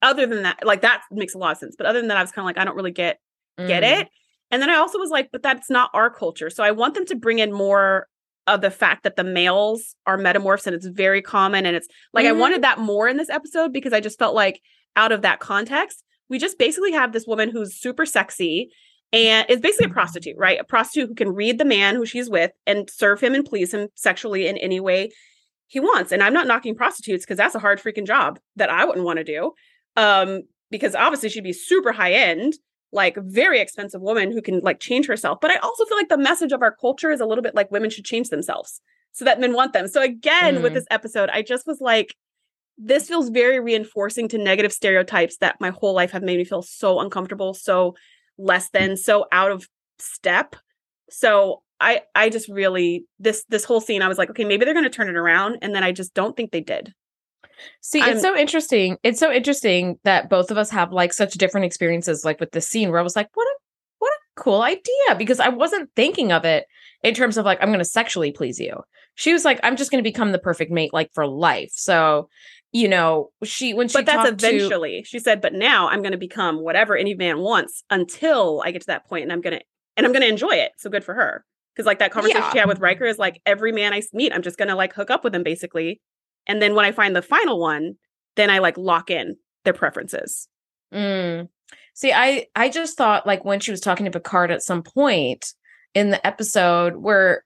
[0.00, 2.22] other than that like that makes a lot of sense but other than that i
[2.22, 3.18] was kind of like i don't really get
[3.58, 4.00] get mm.
[4.00, 4.08] it
[4.52, 6.50] and then I also was like, but that's not our culture.
[6.50, 8.06] So I want them to bring in more
[8.46, 11.64] of the fact that the males are metamorphs and it's very common.
[11.64, 12.36] And it's like, mm-hmm.
[12.36, 14.60] I wanted that more in this episode because I just felt like
[14.94, 18.68] out of that context, we just basically have this woman who's super sexy
[19.10, 20.60] and is basically a prostitute, right?
[20.60, 23.72] A prostitute who can read the man who she's with and serve him and please
[23.72, 25.10] him sexually in any way
[25.68, 26.12] he wants.
[26.12, 29.18] And I'm not knocking prostitutes because that's a hard freaking job that I wouldn't want
[29.18, 29.52] to do.
[29.96, 32.54] Um, because obviously she'd be super high end
[32.92, 35.38] like very expensive woman who can like change herself.
[35.40, 37.70] But I also feel like the message of our culture is a little bit like
[37.70, 38.80] women should change themselves
[39.12, 39.88] so that men want them.
[39.88, 40.62] So again, mm.
[40.62, 42.14] with this episode, I just was like,
[42.78, 46.62] this feels very reinforcing to negative stereotypes that my whole life have made me feel
[46.62, 47.94] so uncomfortable, so
[48.38, 50.56] less than, so out of step.
[51.10, 54.74] So I I just really this this whole scene I was like, okay, maybe they're
[54.74, 56.94] going to turn it around and then I just don't think they did.
[57.80, 58.96] See, I'm, it's so interesting.
[59.02, 62.60] It's so interesting that both of us have like such different experiences, like with the
[62.60, 63.54] scene where I was like, what a
[63.98, 65.16] what a cool idea.
[65.16, 66.66] Because I wasn't thinking of it
[67.02, 68.82] in terms of like, I'm gonna sexually please you.
[69.14, 71.70] She was like, I'm just gonna become the perfect mate like for life.
[71.74, 72.28] So,
[72.72, 75.02] you know, she when she But that's eventually.
[75.02, 78.82] To, she said, but now I'm gonna become whatever any man wants until I get
[78.82, 79.60] to that point and I'm gonna
[79.96, 80.72] and I'm gonna enjoy it.
[80.78, 81.44] So good for her.
[81.74, 82.52] Because like that conversation yeah.
[82.52, 85.10] she had with Riker is like every man I meet, I'm just gonna like hook
[85.10, 86.00] up with him basically
[86.46, 87.94] and then when I find the final one,
[88.36, 90.48] then I like lock in their preferences.
[90.92, 91.48] Mm.
[91.94, 95.52] See, I I just thought like when she was talking to Picard at some point
[95.94, 97.44] in the episode where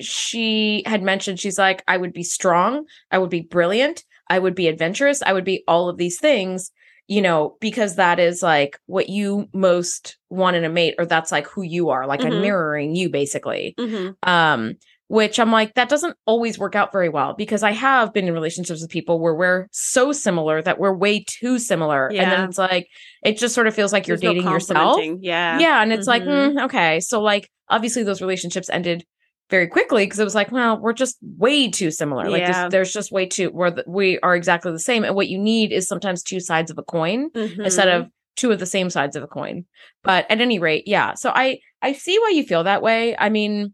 [0.00, 4.54] she had mentioned she's like I would be strong, I would be brilliant, I would
[4.54, 6.72] be adventurous, I would be all of these things,
[7.06, 11.30] you know, because that is like what you most want in a mate or that's
[11.30, 12.32] like who you are, like mm-hmm.
[12.32, 13.74] I'm mirroring you basically.
[13.78, 14.28] Mm-hmm.
[14.28, 14.74] Um
[15.08, 18.32] which I'm like, that doesn't always work out very well because I have been in
[18.32, 22.10] relationships with people where we're so similar that we're way too similar.
[22.10, 22.22] Yeah.
[22.22, 22.88] And then it's like,
[23.22, 25.00] it just sort of feels like you're dating no yourself.
[25.20, 25.58] Yeah.
[25.58, 25.82] Yeah.
[25.82, 26.28] And it's mm-hmm.
[26.28, 27.00] like, mm, okay.
[27.00, 29.04] So, like, obviously, those relationships ended
[29.50, 32.30] very quickly because it was like, well, we're just way too similar.
[32.30, 32.68] Like, yeah.
[32.68, 35.04] there's just way too, where the, we are exactly the same.
[35.04, 37.60] And what you need is sometimes two sides of a coin mm-hmm.
[37.60, 39.66] instead of two of the same sides of a coin.
[40.02, 41.12] But at any rate, yeah.
[41.14, 43.14] So I I see why you feel that way.
[43.18, 43.73] I mean,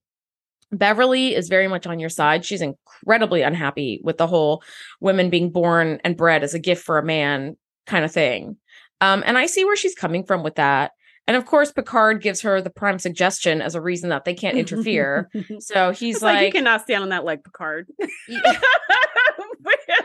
[0.73, 2.45] Beverly is very much on your side.
[2.45, 4.63] She's incredibly unhappy with the whole
[5.01, 7.57] women being born and bred as a gift for a man
[7.87, 8.57] kind of thing.
[9.01, 10.93] Um, and I see where she's coming from with that.
[11.27, 14.57] And of course, Picard gives her the prime suggestion as a reason that they can't
[14.57, 15.31] interfere.
[15.61, 17.87] so he's like, like, "You cannot stand on that leg, Picard."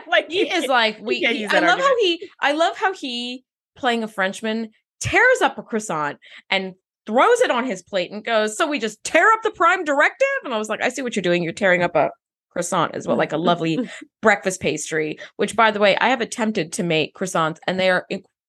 [0.08, 1.80] like he is like, "We." He, I love argument.
[1.80, 2.30] how he.
[2.40, 3.44] I love how he
[3.76, 6.18] playing a Frenchman, tears up a croissant
[6.50, 6.74] and
[7.06, 10.26] throws it on his plate and goes, So we just tear up the prime directive?
[10.44, 11.42] And I was like, I see what you're doing.
[11.42, 12.10] You're tearing up a
[12.50, 13.88] croissant as well, like a lovely
[14.22, 18.06] breakfast pastry, which by the way, I have attempted to make croissants and they are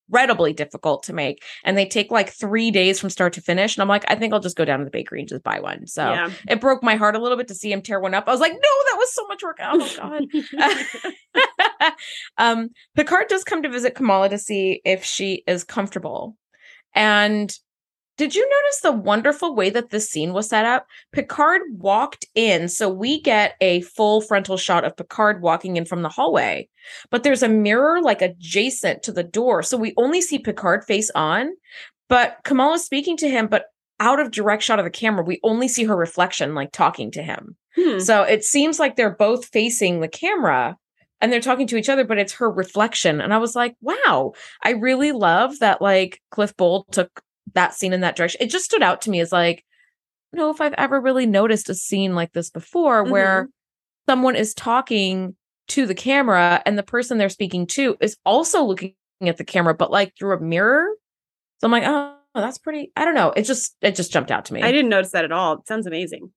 [0.09, 1.43] incredibly difficult to make.
[1.65, 3.75] And they take like three days from start to finish.
[3.75, 5.59] And I'm like, I think I'll just go down to the bakery and just buy
[5.59, 5.87] one.
[5.87, 6.31] So yeah.
[6.47, 8.27] it broke my heart a little bit to see him tear one up.
[8.27, 9.57] I was like, no, that was so much work.
[9.61, 10.23] Oh
[11.83, 11.93] God.
[12.37, 16.37] um, Picard does come to visit Kamala to see if she is comfortable.
[16.93, 17.53] And
[18.17, 20.87] did you notice the wonderful way that this scene was set up?
[21.11, 26.01] Picard walked in, so we get a full frontal shot of Picard walking in from
[26.01, 26.67] the hallway,
[27.11, 29.61] but there's a mirror like adjacent to the door.
[29.61, 31.51] So we only see Picard face on,
[32.09, 33.65] but Kamala's speaking to him, but
[33.99, 37.23] out of direct shot of the camera, we only see her reflection like talking to
[37.23, 37.55] him.
[37.75, 37.99] Hmm.
[37.99, 40.77] So it seems like they're both facing the camera
[41.21, 43.21] and they're talking to each other, but it's her reflection.
[43.21, 47.21] And I was like, wow, I really love that like Cliff Bole took
[47.57, 48.41] that scene in that direction.
[48.41, 49.65] It just stood out to me as like,
[50.33, 53.11] I know if I've ever really noticed a scene like this before mm-hmm.
[53.11, 53.49] where
[54.07, 55.35] someone is talking
[55.69, 59.73] to the camera and the person they're speaking to is also looking at the camera,
[59.73, 60.87] but like through a mirror.
[61.59, 62.91] So I'm like, oh, that's pretty.
[62.95, 63.31] I don't know.
[63.31, 64.61] It just it just jumped out to me.
[64.61, 65.53] I didn't notice that at all.
[65.55, 66.31] It sounds amazing.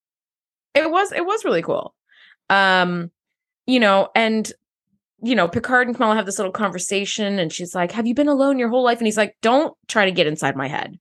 [0.74, 1.94] It was it was really cool.
[2.48, 3.10] Um,
[3.66, 4.50] you know, and
[5.22, 8.28] you know, Picard and Kamala have this little conversation, and she's like, Have you been
[8.28, 8.98] alone your whole life?
[8.98, 10.98] And he's like, Don't try to get inside my head.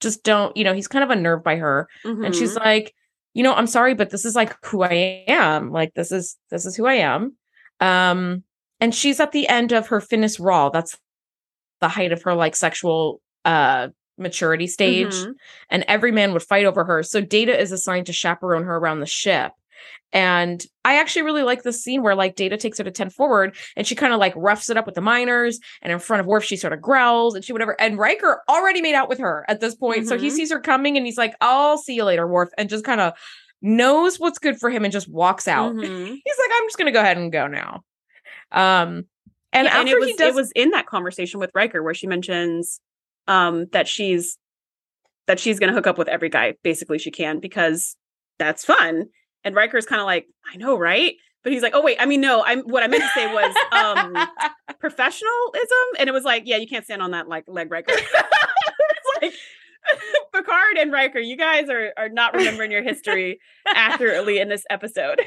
[0.00, 1.88] Just don't, you know, he's kind of unnerved by her.
[2.04, 2.24] Mm-hmm.
[2.24, 2.64] And she's mm-hmm.
[2.64, 2.94] like,
[3.34, 5.70] you know, I'm sorry, but this is like who I am.
[5.70, 7.36] Like this is this is who I am.
[7.80, 8.42] Um,
[8.80, 10.72] and she's at the end of her finiis'ral.
[10.72, 10.98] That's
[11.80, 15.14] the height of her like sexual uh maturity stage.
[15.14, 15.32] Mm-hmm.
[15.70, 17.02] And every man would fight over her.
[17.02, 19.52] So Data is assigned to chaperone her around the ship.
[20.12, 23.54] And I actually really like this scene where like Data takes her to 10 forward
[23.76, 25.60] and she kind of like roughs it up with the miners.
[25.82, 27.78] And in front of Worf, she sort of growls and she whatever.
[27.78, 30.00] And Riker already made out with her at this point.
[30.00, 30.08] Mm-hmm.
[30.08, 30.36] So he mm-hmm.
[30.36, 32.48] sees her coming and he's like, I'll see you later, Worf.
[32.56, 33.12] And just kind of
[33.60, 35.74] knows what's good for him and just walks out.
[35.74, 36.04] Mm-hmm.
[36.24, 37.82] He's like, I'm just gonna go ahead and go now.
[38.52, 39.06] Um
[39.52, 42.06] and, yeah, and it was does- it was in that conversation with Riker where she
[42.06, 42.80] mentions
[43.26, 44.38] um that she's
[45.26, 47.96] that she's gonna hook up with every guy basically she can because
[48.38, 49.06] that's fun
[49.44, 51.14] and Riker's kind of like, I know, right?
[51.44, 53.54] But he's like, oh wait, I mean, no, I'm what I meant to say was
[53.72, 54.16] um
[54.80, 55.86] professionalism.
[55.98, 57.92] And it was like, yeah, you can't stand on that like leg Riker.
[57.96, 59.34] it's like
[60.34, 65.20] Picard and Riker, you guys are are not remembering your history accurately in this episode.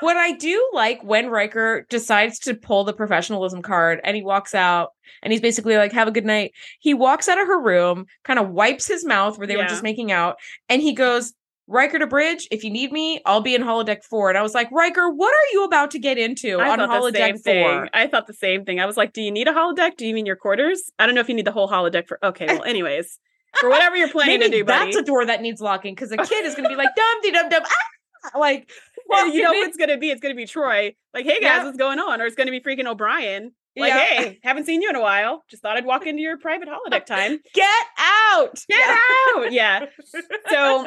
[0.00, 4.54] what I do like when Riker decides to pull the professionalism card and he walks
[4.54, 4.92] out
[5.22, 6.52] and he's basically like, have a good night.
[6.80, 9.62] He walks out of her room, kind of wipes his mouth where they yeah.
[9.62, 10.36] were just making out,
[10.68, 11.34] and he goes,
[11.68, 14.30] Riker to Bridge, if you need me, I'll be in holodeck four.
[14.30, 17.42] And I was like, Riker, what are you about to get into I on holodeck
[17.44, 17.88] four?
[17.92, 18.80] I thought the same thing.
[18.80, 19.96] I was like, do you need a holodeck?
[19.96, 20.90] Do you mean your quarters?
[20.98, 22.18] I don't know if you need the whole holodeck for.
[22.24, 23.18] Okay, well, anyways,
[23.60, 24.92] for whatever you're planning to do, buddy.
[24.92, 27.20] That's a door that needs locking because a kid is going to be like, dum
[27.22, 28.38] de dum dum, ah!
[28.38, 28.70] like.
[29.10, 30.10] Well, you know it's going to be?
[30.10, 30.94] It's going to be Troi.
[31.14, 31.64] Like, hey guys, yeah.
[31.64, 32.20] what's going on?
[32.20, 33.52] Or it's going to be freaking O'Brien.
[33.74, 34.04] Like, yeah.
[34.04, 35.44] hey, haven't seen you in a while.
[35.48, 37.40] Just thought I'd walk into your private holodeck time.
[37.54, 38.62] Get out!
[38.68, 38.98] Get yeah.
[39.38, 39.50] out!
[39.52, 39.86] Yeah.
[40.50, 40.86] So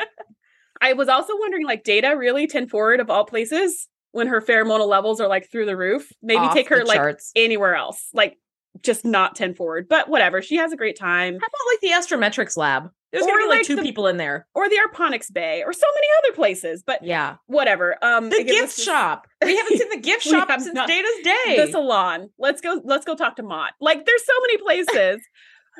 [0.81, 4.87] I was also wondering, like, Data really 10 forward of all places when her pheromonal
[4.87, 6.11] levels are like through the roof.
[6.21, 7.31] Maybe Off take her like charts.
[7.35, 8.37] anywhere else, like
[8.83, 9.87] just not 10 forward.
[9.89, 11.33] But whatever, she has a great time.
[11.33, 12.89] How about like the Astrometrics lab?
[13.11, 15.73] There's gonna be like, like two the, people in there, or the Arponics Bay, or
[15.73, 16.81] so many other places.
[16.81, 17.97] But yeah, whatever.
[18.01, 19.27] Um, the gift shop.
[19.43, 21.57] We haven't seen the gift shop since not, Data's day.
[21.57, 22.29] The salon.
[22.39, 22.79] Let's go.
[22.85, 23.73] Let's go talk to Mott.
[23.81, 25.21] Like, there's so many places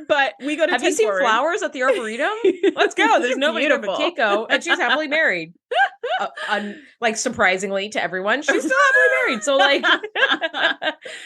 [0.07, 2.31] but we go to Have you seen flowers at the Arboretum?
[2.75, 3.19] Let's go.
[3.19, 5.53] There's nobody but Keiko, and she's happily married.
[6.19, 9.43] Uh, un- like surprisingly to everyone, she's still happily married.
[9.43, 9.83] So like,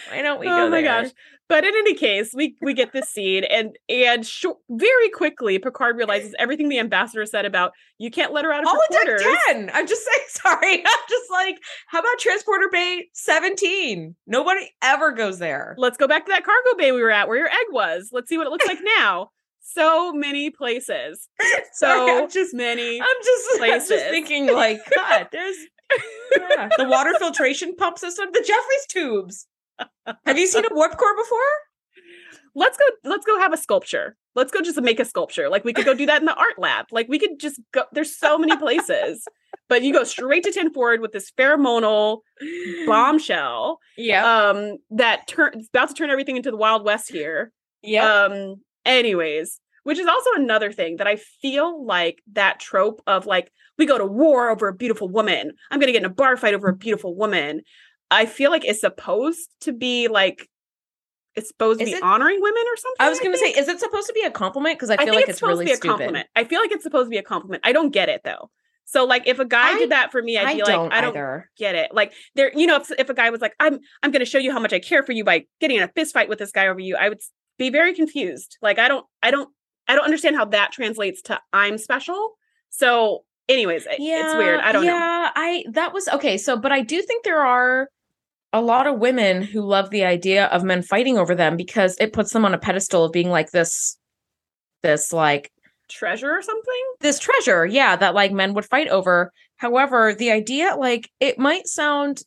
[0.09, 0.47] why don't we?
[0.47, 1.03] Oh my there?
[1.03, 1.11] gosh!
[1.47, 5.95] But in any case, we we get this scene, and and sh- very quickly, Picard
[5.95, 9.23] realizes everything the ambassador said about you can't let her out of her quarters.
[9.47, 9.69] ten.
[9.73, 10.79] I'm just saying, sorry.
[10.85, 11.57] I'm just like,
[11.87, 14.15] how about transporter bay seventeen?
[14.27, 15.75] Nobody ever goes there.
[15.77, 18.09] Let's go back to that cargo bay we were at, where your egg was.
[18.11, 19.29] Let's see what it looks like now.
[19.65, 21.27] So many places.
[21.73, 23.01] So sorry, just many.
[23.01, 23.91] I'm just places.
[23.91, 25.57] I'm just thinking, like, God, there's
[26.37, 26.69] yeah.
[26.77, 29.47] the water filtration pump system, the Jefferies tubes.
[30.25, 31.39] Have you seen a warp core before?
[32.55, 32.85] Let's go.
[33.03, 34.15] Let's go have a sculpture.
[34.35, 35.49] Let's go just make a sculpture.
[35.49, 36.85] Like we could go do that in the art lab.
[36.91, 37.83] Like we could just go.
[37.91, 39.27] There's so many places,
[39.67, 42.19] but you go straight to ten forward with this pheromonal
[42.87, 43.79] bombshell.
[43.97, 44.25] Yeah.
[44.25, 44.77] Um.
[44.91, 47.51] That turn about to turn everything into the Wild West here.
[47.83, 48.09] Yeah.
[48.09, 48.61] Um.
[48.85, 53.85] Anyways, which is also another thing that I feel like that trope of like we
[53.85, 55.51] go to war over a beautiful woman.
[55.69, 57.61] I'm going to get in a bar fight over a beautiful woman.
[58.11, 60.49] I feel like it's supposed to be like
[61.35, 63.05] it's supposed is to be it, honoring women or something.
[63.05, 64.77] I was going to say, is it supposed to be a compliment?
[64.77, 65.97] Because I feel I like it's, it's supposed really to be a stupid.
[65.97, 66.27] compliment.
[66.35, 67.61] I feel like it's supposed to be a compliment.
[67.65, 68.49] I don't get it though.
[68.85, 71.17] So like if a guy I, did that for me, I'd be like, I don't
[71.17, 71.49] either.
[71.57, 71.93] get it.
[71.93, 74.37] Like there, you know, if, if a guy was like, I'm I'm going to show
[74.37, 76.51] you how much I care for you by getting in a fist fight with this
[76.51, 77.19] guy over you, I would
[77.57, 78.57] be very confused.
[78.61, 79.49] Like I don't, I don't,
[79.87, 82.33] I don't understand how that translates to I'm special.
[82.69, 84.59] So anyways, yeah, it's weird.
[84.59, 84.97] I don't yeah, know.
[84.97, 86.37] Yeah, I that was okay.
[86.37, 87.89] So, but I do think there are
[88.53, 92.13] a lot of women who love the idea of men fighting over them because it
[92.13, 93.97] puts them on a pedestal of being like this,
[94.81, 95.51] this like
[95.89, 96.83] treasure or something.
[97.01, 99.31] This treasure, yeah, that like men would fight over.
[99.57, 102.23] However, the idea, like, it might sound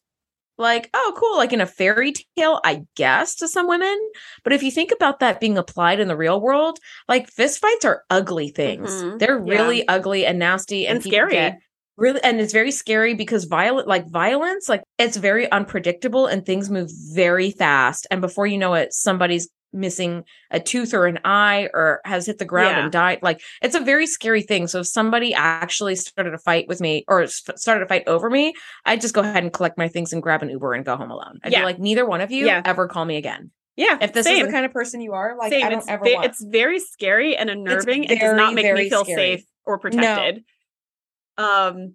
[0.58, 3.96] like, oh, cool, like in a fairy tale, I guess, to some women.
[4.44, 7.84] But if you think about that being applied in the real world, like fist fights
[7.84, 8.90] are ugly things.
[8.90, 9.18] Mm-hmm.
[9.18, 9.84] They're really yeah.
[9.88, 11.54] ugly and nasty and, and scary.
[11.96, 16.70] Really, and it's very scary because violent, like violence, like it's very unpredictable and things
[16.70, 18.06] move very fast.
[18.10, 22.38] And before you know it, somebody's missing a tooth or an eye or has hit
[22.38, 22.82] the ground yeah.
[22.84, 26.66] and died like it's a very scary thing so if somebody actually started a fight
[26.68, 28.54] with me or started a fight over me
[28.86, 31.10] i'd just go ahead and collect my things and grab an uber and go home
[31.10, 31.60] alone i'd yeah.
[31.60, 32.62] be like neither one of you yeah.
[32.64, 34.40] ever call me again yeah if this same.
[34.40, 35.64] is the kind of person you are like same.
[35.64, 38.72] i don't it's ever va- it's very scary and unnerving very, it does not make
[38.74, 39.36] me feel scary.
[39.36, 40.44] safe or protected
[41.36, 41.44] no.
[41.44, 41.94] um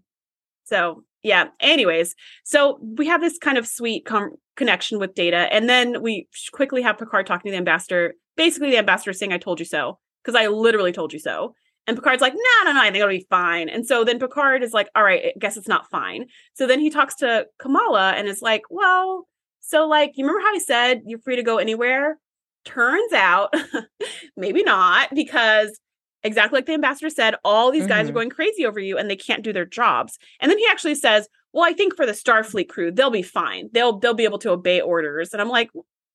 [0.66, 5.68] so yeah anyways so we have this kind of sweet com- connection with data and
[5.68, 9.60] then we quickly have picard talking to the ambassador basically the ambassador saying i told
[9.60, 11.56] you so because i literally told you so
[11.88, 14.62] and picard's like no no no i think it'll be fine and so then picard
[14.62, 18.12] is like all right i guess it's not fine so then he talks to kamala
[18.12, 19.28] and is like well
[19.66, 22.20] so like you remember how i said you're free to go anywhere?
[22.66, 23.54] Turns out
[24.38, 25.80] maybe not because
[26.24, 28.10] exactly like the ambassador said, all these guys mm-hmm.
[28.10, 30.18] are going crazy over you and they can't do their jobs.
[30.40, 33.70] And then he actually says, "Well, I think for the Starfleet crew, they'll be fine.
[33.74, 35.70] They'll they'll be able to obey orders." And I'm like,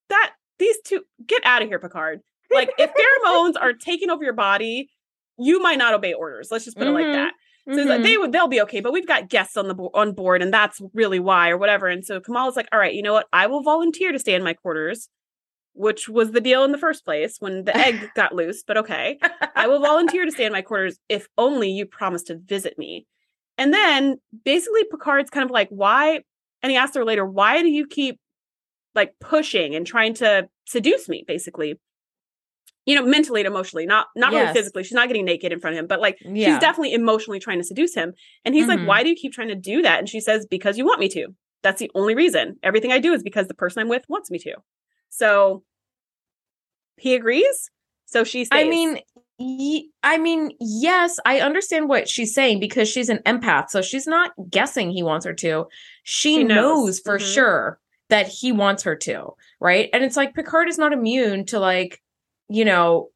[0.08, 2.20] "That these two get out of here, Picard.
[2.50, 4.90] Like if pheromones are taking over your body,
[5.38, 6.48] you might not obey orders.
[6.50, 6.96] Let's just put mm-hmm.
[6.96, 7.14] it like mm-hmm.
[7.14, 7.32] that."
[7.70, 8.02] So mm-hmm.
[8.02, 10.52] they would they'll be okay, but we've got guests on the bo- on board, and
[10.52, 11.86] that's really why, or whatever.
[11.86, 13.26] And so Kamala's like, "All right, you know what?
[13.30, 15.10] I will volunteer to stay in my quarters
[15.78, 19.18] which was the deal in the first place when the egg got loose, but okay.
[19.54, 23.06] I will volunteer to stay in my quarters if only you promise to visit me.
[23.56, 26.20] And then basically Picard's kind of like, why?
[26.62, 28.18] And he asked her later, why do you keep
[28.94, 31.78] like pushing and trying to seduce me, basically?
[32.84, 34.40] You know, mentally and emotionally, not not yes.
[34.40, 34.82] really physically.
[34.82, 36.46] She's not getting naked in front of him, but like yeah.
[36.46, 38.14] she's definitely emotionally trying to seduce him.
[38.44, 38.80] And he's mm-hmm.
[38.80, 39.98] like, why do you keep trying to do that?
[39.98, 41.28] And she says, because you want me to.
[41.62, 42.56] That's the only reason.
[42.62, 44.54] Everything I do is because the person I'm with wants me to.
[45.10, 45.62] So
[46.96, 47.70] he agrees.
[48.06, 48.60] So she stays.
[48.60, 48.98] I mean,
[49.38, 53.70] y- I mean, yes, I understand what she's saying because she's an empath.
[53.70, 55.66] So she's not guessing he wants her to.
[56.04, 56.86] She, she knows.
[56.86, 57.00] knows.
[57.00, 57.32] for mm-hmm.
[57.32, 59.90] sure that he wants her to, right?
[59.92, 62.00] And it's like Picard is not immune to like,
[62.48, 63.10] you know,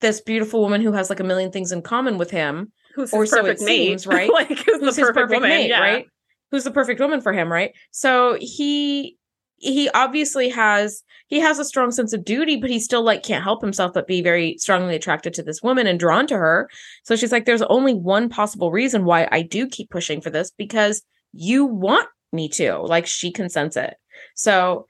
[0.00, 2.72] this beautiful woman who has like a million things in common with him.
[2.94, 3.66] Who's or so it mate.
[3.66, 4.30] seems, right?
[4.30, 5.80] like who's, who's the perfect, perfect woman, mate, yeah.
[5.80, 6.06] right?
[6.50, 7.72] Who's the perfect woman for him, right?
[7.90, 9.16] So he
[9.62, 13.44] he obviously has he has a strong sense of duty but he still like can't
[13.44, 16.68] help himself but be very strongly attracted to this woman and drawn to her.
[17.04, 20.50] So she's like there's only one possible reason why i do keep pushing for this
[20.50, 22.78] because you want me to.
[22.78, 23.94] Like she consents it.
[24.34, 24.86] So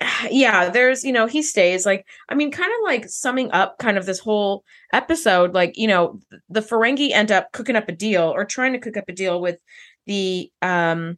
[0.30, 3.96] yeah there's you know he stays like i mean kind of like summing up kind
[3.96, 4.62] of this whole
[4.92, 8.78] episode like you know the ferengi end up cooking up a deal or trying to
[8.78, 9.58] cook up a deal with
[10.06, 11.16] the um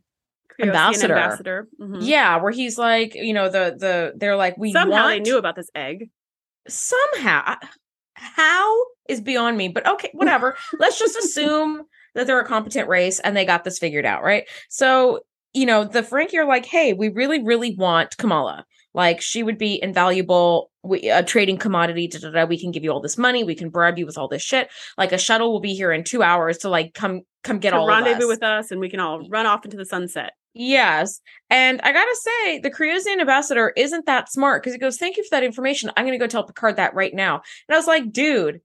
[0.61, 1.15] ambassador.
[1.15, 1.69] ambassador.
[1.81, 2.01] Mm-hmm.
[2.01, 5.09] Yeah, where he's like, you know, the the they're like, we somehow want...
[5.25, 6.11] they knew about this egg.
[6.69, 7.57] Somehow,
[8.15, 9.69] how is beyond me.
[9.69, 10.57] But okay, whatever.
[10.79, 11.83] Let's just assume
[12.15, 14.45] that they're a competent race and they got this figured out, right?
[14.69, 15.21] So
[15.55, 18.67] you know, the Ferengi are like, hey, we really, really want Kamala.
[18.95, 22.09] Like she would be invaluable, we, a trading commodity.
[22.09, 23.45] Da, da, da, we can give you all this money.
[23.45, 24.71] We can bribe you with all this shit.
[24.97, 27.87] Like a shuttle will be here in two hours to like come come get all
[27.87, 28.29] rendezvous us.
[28.29, 30.33] with us, and we can all run off into the sunset.
[30.55, 31.21] Yes.
[31.51, 35.23] And I gotta say, the Kriosian ambassador isn't that smart because he goes, Thank you
[35.25, 35.91] for that information.
[35.97, 37.35] I'm gonna go tell Picard that right now.
[37.69, 38.61] And I was like, dude,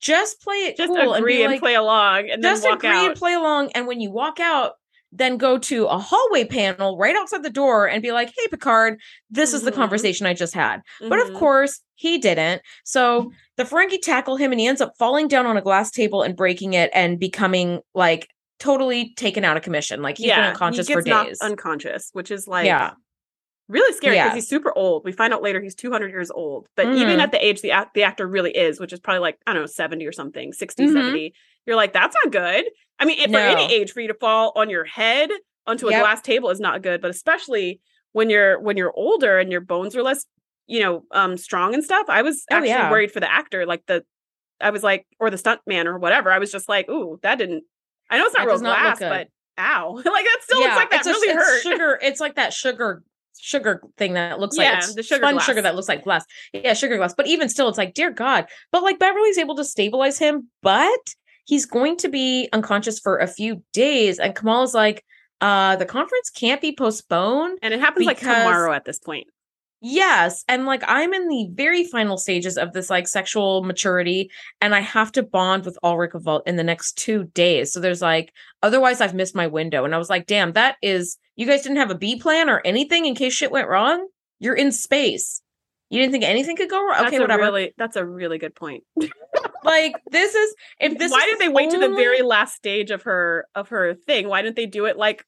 [0.00, 2.96] just play it just cool agree and, and play along and just then walk agree
[2.96, 3.06] out.
[3.10, 3.70] and play along.
[3.74, 4.72] And when you walk out,
[5.12, 9.00] then go to a hallway panel right outside the door and be like, Hey, Picard,
[9.30, 9.56] this mm-hmm.
[9.56, 9.80] is the Mm-hmm.
[9.80, 10.78] conversation I just had.
[11.00, 11.08] Mm-hmm.
[11.08, 11.38] But of Mhm.
[11.38, 12.60] course, he didn't.
[12.84, 16.22] So the Ferengi tackle him and he ends up falling down on a glass table
[16.22, 20.02] and breaking it and becoming like totally taken out of commission.
[20.02, 21.40] Like he's been unconscious he for days.
[21.40, 22.92] unconscious, which is like yeah.
[23.68, 24.34] really scary because Yeah.
[24.34, 25.04] he's super old.
[25.04, 26.68] We find out later he's 200 years old.
[26.76, 27.22] But even Mhm.
[27.22, 29.62] at the age the act- the actor really is, which is probably like I don't
[29.62, 30.92] know 70 or something, 60, Mhm.
[30.92, 31.34] 70,
[31.66, 32.64] you're like that's not good.
[32.98, 35.30] I mean, if for any age for you to fall on your head
[35.66, 36.00] onto a Yep.
[36.02, 37.80] glass table is not good, but especially
[38.12, 40.24] when you're when you're older and your bones are less,
[40.66, 42.06] you know, um strong and stuff.
[42.08, 42.90] I was Oh, actually yeah.
[42.90, 44.04] worried for the actor like the
[44.60, 46.30] I was like or the stunt man or whatever.
[46.32, 47.64] I was just like, "Ooh, that didn't
[48.10, 49.28] I know it's not That real does not glass, but
[49.62, 51.62] ow." like that still looks like that a- really it's hurt.
[51.62, 53.02] Sugar, it's like that sugar
[53.38, 55.46] sugar thing that looks Yeah, like it's the sugar spun glass.
[55.46, 56.24] sugar that looks like glass.
[56.52, 57.14] Yeah, sugar glass.
[57.14, 58.46] But even still, it's like, dear God.
[58.72, 61.14] But like Beverly's able to stabilize him, but
[61.44, 64.18] he's going to be unconscious for a few days.
[64.18, 65.04] And Kamala's like,
[65.40, 67.58] uh, the conference can't be postponed.
[67.62, 69.26] And it happens like tomorrow at this point.
[69.80, 70.42] Yes.
[70.48, 74.80] And like I'm in the very final stages of this like sexual maturity, and I
[74.80, 77.72] have to bond with Alrik Valt in the next two days.
[77.72, 79.84] So there's like, otherwise I've missed my window.
[79.84, 82.62] And I was like, damn, that is you guys didn't have a B plan or
[82.64, 84.06] anything in case shit went wrong?
[84.38, 85.42] You're in space.
[85.90, 86.94] You didn't think anything could go wrong?
[86.96, 87.42] That's Okay, whatever.
[87.42, 88.82] really that's a really good point.
[89.64, 93.02] like this is if this why did they wait to the very last stage of
[93.02, 94.26] her of her thing?
[94.28, 95.24] Why didn't they do it like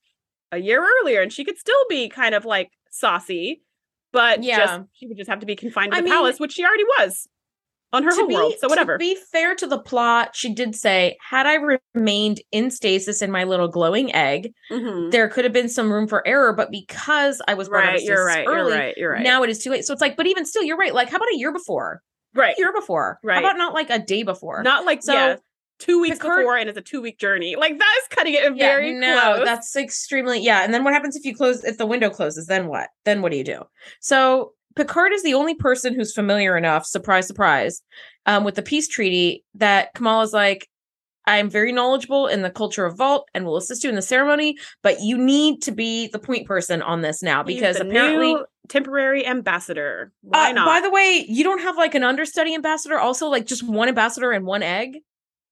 [0.51, 3.63] a year earlier and she could still be kind of like saucy,
[4.13, 4.59] but Yeah.
[4.59, 6.65] just she would just have to be confined to I the mean- palace, which she
[6.65, 7.29] already was
[7.93, 8.55] on her home be, world.
[8.61, 8.95] So whatever.
[8.95, 11.55] To be fair to the plot, she did say, had I
[11.95, 15.11] remained in stasis in my little glowing egg, Mhm.
[15.11, 18.01] there could have been some room for error, but because I was brought out of
[18.01, 19.23] Right, you're right, early, you're right, you're right.
[19.23, 19.87] now it is too late.
[19.87, 20.93] So it's like, but even still, you're right.
[20.93, 22.03] Like, how about a year before?
[22.35, 22.55] right.
[22.57, 23.19] A year before.
[23.25, 23.35] Right.
[23.37, 24.63] How about not like a day before?
[24.63, 25.37] Not like So, yeah,
[25.79, 27.57] two weeks Picard- before and it's a two week journey.
[27.57, 29.45] Like that is cutting it yeah, very no, close.
[29.45, 30.65] that's extremely yeah.
[30.65, 32.47] And then what happens if you close if the window closes?
[32.47, 32.89] Then what?
[33.05, 33.63] Then what do you do?
[34.01, 37.83] So Picard is the only person who's familiar enough, surprise, surprise,
[38.27, 40.69] um, with the peace treaty that Kamala's like,
[41.27, 44.57] I'm very knowledgeable in the culture of Valt and will assist you in the ceremony,
[44.83, 49.27] but you need to be the point person on this now because apparently new temporary
[49.27, 50.13] ambassador.
[50.23, 50.67] Why Uh, not?
[50.67, 54.31] By the way, you don't have like an understudy ambassador, also like just one ambassador
[54.31, 54.99] and one egg.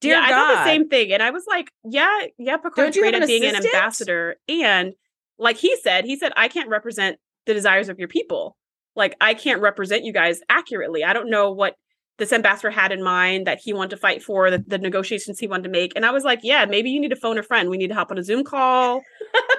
[0.01, 2.99] Dear yeah, I God, thought the same thing, and I was like, "Yeah, yeah, Picard's
[2.99, 4.93] great at being an ambassador." And
[5.39, 8.57] like he said, he said, "I can't represent the desires of your people.
[8.95, 11.03] Like I can't represent you guys accurately.
[11.03, 11.77] I don't know what
[12.19, 15.47] this ambassador had in mind that he wanted to fight for, the, the negotiations he
[15.47, 17.71] wanted to make." And I was like, "Yeah, maybe you need to phone a friend.
[17.71, 19.01] We need to hop on a Zoom call,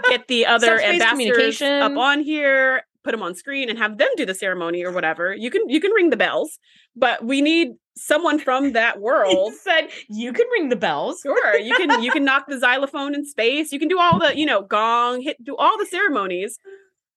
[0.08, 4.26] get the other ambassadors up on here." put them on screen and have them do
[4.26, 6.60] the ceremony or whatever you can you can ring the bells
[6.94, 11.22] but we need someone from that world said you can ring the bells.
[11.24, 13.72] Sure, you can you can knock the xylophone in space.
[13.72, 16.58] You can do all the you know gong, hit do all the ceremonies,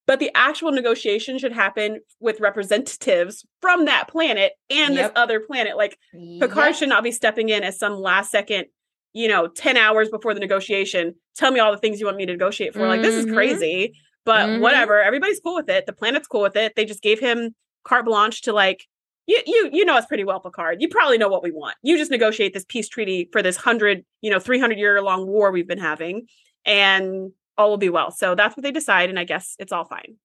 [0.06, 5.04] but the actual negotiation should happen with representatives from that planet and Yep.
[5.04, 5.76] this other planet.
[5.76, 5.98] Like
[6.40, 6.74] Picard Yep.
[6.76, 8.66] should not be stepping in as some last second,
[9.12, 11.14] you know, ten hours before the negotiation.
[11.36, 12.86] Tell me all the things you want me to negotiate for.
[12.86, 13.34] Like this is Mhm.
[13.34, 13.92] crazy,
[14.24, 14.60] but Mhm.
[14.60, 15.00] whatever.
[15.02, 15.86] Everybody's cool with it.
[15.86, 16.74] The planet's cool with it.
[16.76, 18.86] They just gave him carte blanche to like
[19.30, 20.80] you you you know us pretty well, Picard.
[20.80, 21.76] You probably know what we want.
[21.82, 25.26] You just negotiate this peace treaty for this hundred, you know, three hundred year long
[25.26, 26.26] war we've been having,
[26.64, 28.10] and all will be well.
[28.10, 30.16] So that's what they decide, and I guess it's all fine.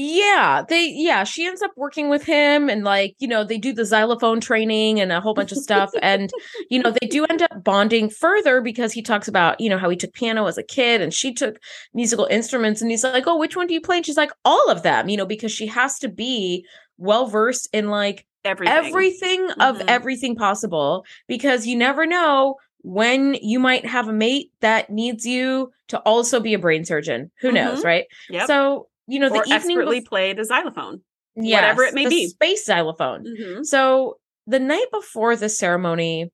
[0.00, 3.72] Yeah, they yeah, she ends up working with him and like, you know, they do
[3.72, 6.30] the xylophone training and a whole bunch of stuff and
[6.70, 9.90] you know, they do end up bonding further because he talks about, you know, how
[9.90, 11.58] he took piano as a kid and she took
[11.94, 14.70] musical instruments and he's like, "Oh, which one do you play?" And she's like, "All
[14.70, 16.64] of them," you know, because she has to be
[16.98, 18.74] well versed in like Everything.
[18.76, 19.84] everything of Mhm.
[19.88, 25.70] everything possible because you never know when you might have a mate that needs you
[25.88, 27.30] to also be a brain surgeon.
[27.40, 28.04] Who knows, right?
[28.30, 28.46] Yep.
[28.46, 31.02] So, you know, the or evening expertly bef- play the xylophone.
[31.34, 32.28] Yes, whatever it may be.
[32.28, 33.24] space xylophone.
[33.24, 33.64] Mhm.
[33.66, 36.30] So the night before the ceremony,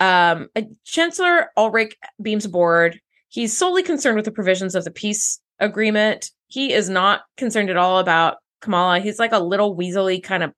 [0.00, 0.48] um,
[0.84, 3.00] Chancellor Alrik beams aboard.
[3.28, 6.30] He's solely concerned with the provisions of the peace agreement.
[6.48, 9.00] He is not concerned at all about Kamala.
[9.00, 10.52] He's like a little weaselly kind of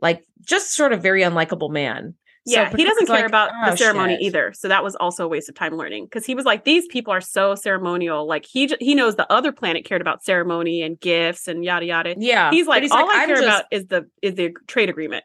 [0.00, 2.14] like just sort of very unlikable man.
[2.48, 4.22] Yeah, so he doesn't care like, about oh, the ceremony shit.
[4.22, 4.52] either.
[4.54, 7.12] So that was also a waste of time learning because he was like, these people
[7.12, 8.28] are so ceremonial.
[8.28, 12.14] Like he he knows the other planet cared about ceremony and gifts and yada yada.
[12.16, 13.46] Yeah, he's like, he's all like, I care just...
[13.46, 15.24] about is the is the trade agreement.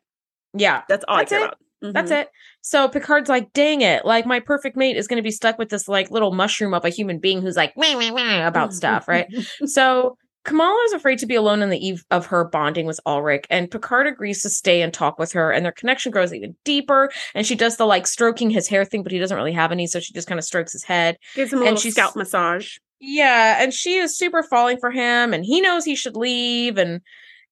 [0.58, 1.48] Yeah, that's all that's I care it.
[1.50, 1.58] about.
[1.84, 1.94] Mm-hmm.
[1.94, 2.30] That's it.
[2.62, 5.70] So Picard's like, dang it, like my perfect mate is going to be stuck with
[5.70, 9.08] this like little mushroom of a human being who's like meh, meh, meh, about stuff,
[9.08, 9.28] right?
[9.66, 13.46] so Kamala is afraid to be alone on the eve of her bonding with Alrik,
[13.50, 17.12] and Picard agrees to stay and talk with her, and their connection grows even deeper.
[17.36, 19.86] And she does the like stroking his hair thing, but he doesn't really have any,
[19.88, 22.78] so she just kind of strokes his head, gives him a and little scalp massage.
[23.00, 27.02] Yeah, and she is super falling for him, and he knows he should leave, and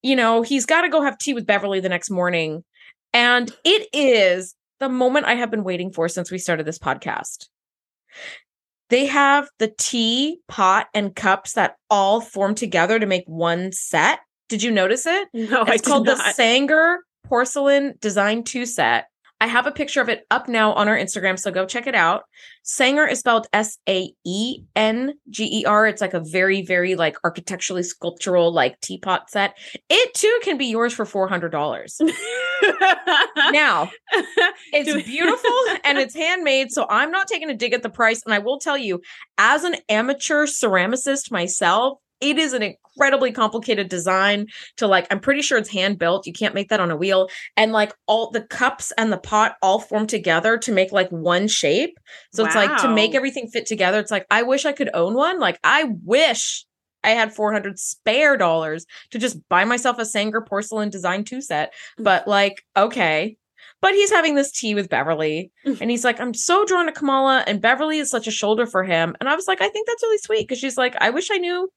[0.02, 2.64] you know he's got to go have tea with Beverly the next morning,
[3.12, 7.46] and it is the moment I have been waiting for since we started this podcast.
[8.90, 14.20] They have the tea, pot, and cups that all form together to make one set.
[14.48, 15.28] Did you notice it?
[15.34, 16.18] No, it's I called not.
[16.18, 19.06] the Saenger Porcelain Design 2 set.
[19.42, 21.94] I have a picture of it up now on our Instagram, so go check it
[21.94, 22.24] out.
[22.62, 25.86] Saenger is spelled S A E N G E R.
[25.86, 29.56] It's like a very, very like architecturally sculptural like teapot set.
[29.88, 31.98] It too can be yours for four hundred dollars.
[33.52, 33.90] now,
[34.72, 35.50] it's beautiful
[35.84, 38.22] and it's handmade, so I'm not taking a dig at the price.
[38.24, 39.00] And I will tell you,
[39.38, 44.46] as an amateur ceramicist myself, it is an incredibly complicated design
[44.76, 47.28] to like i'm pretty sure it's hand built you can't make that on a wheel
[47.56, 51.48] and like all the cups and the pot all form together to make like one
[51.48, 51.98] shape
[52.32, 52.46] so wow.
[52.46, 55.38] it's like to make everything fit together it's like i wish i could own one
[55.38, 56.66] like i wish
[57.04, 61.72] I had 400 spare dollars to just buy myself a Saenger porcelain design two set.
[61.98, 62.04] Mm.
[62.04, 63.36] But like, okay.
[63.82, 65.80] But he's having this tea with Beverly mm.
[65.80, 68.84] and he's like, I'm so drawn to Kamala and Beverly is such a shoulder for
[68.84, 69.16] him.
[69.20, 71.38] And I was like, I think that's really sweet because she's like, I wish I
[71.38, 71.70] knew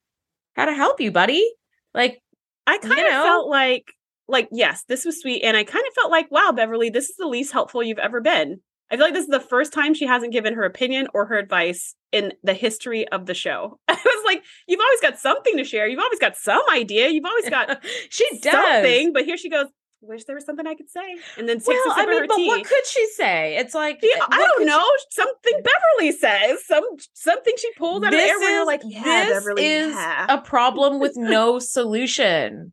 [0.54, 1.50] how to help you, buddy.
[1.94, 2.20] Like,
[2.66, 3.92] I kind of felt like,
[4.28, 5.42] like, yes, this was sweet.
[5.42, 8.20] And I kind of felt like, wow, Beverly, this is the least helpful you've ever
[8.20, 8.60] been.
[8.94, 11.36] I feel like this is the first time she hasn't given her opinion or her
[11.36, 13.80] advice in the history of the show.
[13.88, 15.88] I was like, you've always got something to share.
[15.88, 17.08] You've always got some idea.
[17.08, 19.12] You've always got she does something.
[19.12, 19.66] But here she goes,
[20.00, 21.16] wish there was something I could say.
[21.36, 22.46] And then well, I mean, but tea.
[22.46, 23.56] what could she say?
[23.56, 24.88] It's like yeah, eh, I don't know.
[24.98, 25.22] She...
[25.22, 26.64] Something Beverly says.
[26.64, 26.84] Some
[27.14, 28.60] something she pulled out this of the air.
[28.60, 30.26] Is, like, yeah, this Beverly, is yeah.
[30.28, 32.70] a problem with no solution.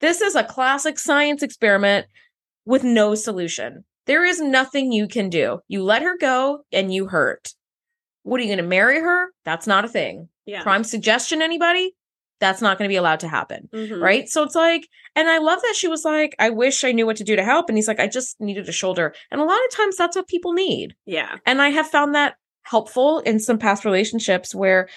[0.00, 2.06] This is a classic science experiment
[2.64, 3.84] with no solution.
[4.06, 5.60] There is nothing you can do.
[5.68, 7.54] You let her go and you hurt.
[8.22, 9.28] What are you going to marry her?
[9.44, 10.28] That's not a thing.
[10.46, 10.62] Yeah.
[10.62, 11.94] Prime suggestion, anybody?
[12.40, 13.68] that's not going to be allowed to happen.
[13.72, 14.02] Mm-hmm.
[14.02, 14.28] Right.
[14.28, 17.16] So it's like, and I love that she was like, I wish I knew what
[17.16, 17.68] to do to help.
[17.68, 19.14] And he's like, I just needed a shoulder.
[19.30, 20.94] And a lot of times that's what people need.
[21.06, 21.36] Yeah.
[21.46, 24.88] And I have found that helpful in some past relationships where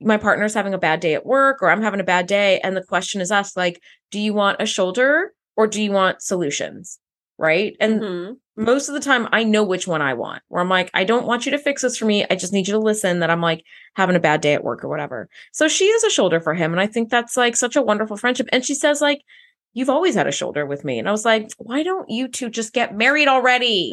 [0.00, 2.60] my partner's having a bad day at work or I'm having a bad day.
[2.60, 6.22] And the question is asked, like, do you want a shoulder or do you want
[6.22, 6.98] solutions?
[7.38, 7.76] Right.
[7.80, 10.42] And mm-hmm most of the time I know which one I want.
[10.48, 12.24] Where I'm like, I don't want you to fix this for me.
[12.30, 13.64] I just need you to listen that I'm like
[13.94, 15.28] having a bad day at work or whatever.
[15.52, 16.72] So she is a shoulder for him.
[16.72, 18.48] And I think that's like such a wonderful friendship.
[18.52, 19.22] And she says, like,
[19.72, 20.98] you've always had a shoulder with me.
[20.98, 23.92] And I was like, why don't you two just get married already?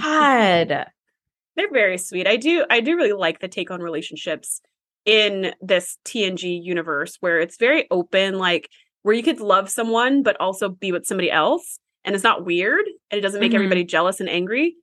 [0.00, 0.86] God.
[1.56, 2.28] They're very sweet.
[2.28, 4.60] I do I do really like the take on relationships
[5.04, 8.68] in this TNG universe where it's very open, like
[9.02, 12.86] where you could love someone but also be with somebody else and it's not weird
[13.10, 13.56] and it doesn't make mm-hmm.
[13.56, 14.76] everybody jealous and angry.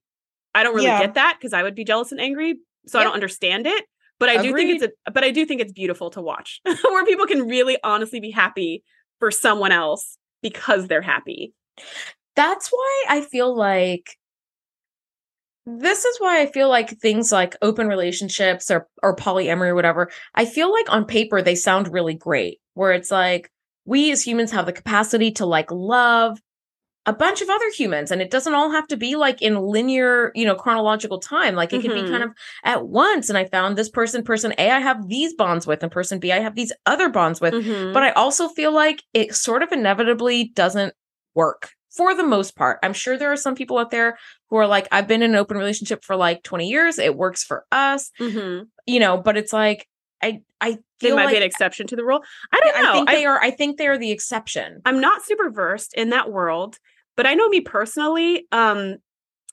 [0.54, 1.02] I don't really yeah.
[1.02, 2.56] get that because I would be jealous and angry,
[2.88, 3.02] so yep.
[3.02, 3.86] I don't understand it.
[4.20, 4.48] But I Agreed.
[4.48, 7.48] do think it's a but I do think it's beautiful to watch where people can
[7.48, 8.84] really honestly be happy
[9.20, 11.54] for someone else because they're happy.
[12.36, 14.18] That's why I feel like
[15.66, 20.12] this is why I feel like things like open relationships or or polyamory or whatever,
[20.36, 22.60] I feel like on paper they sound really great.
[22.76, 23.52] Where it's like
[23.86, 26.40] we as humans have the capacity to like love
[27.06, 30.32] a bunch of other humans and it doesn't all have to be like in linear
[30.34, 31.88] you know chronological time like it mm-hmm.
[31.88, 32.32] can be kind mm-hmm.
[32.32, 35.84] of at once and i found this person person a i have these bonds with
[35.84, 37.94] and person b i have these other bonds with mm-hmm.
[37.94, 40.94] but i also feel like it sort of inevitably doesn't
[41.36, 44.18] work for the most part i'm sure there are some people out there
[44.50, 47.44] who are like i've been in an open relationship for like 20 years it works
[47.44, 48.64] for us mm-hmm.
[48.86, 49.88] you know but it's like
[50.24, 52.22] I I they might like, be an exception to the rule.
[52.52, 52.90] I don't know.
[52.90, 53.42] I think they I, are.
[53.42, 54.82] I think they are the exception.
[54.86, 56.80] I'm not super versed in that world,
[57.16, 58.98] but I know me personally, um,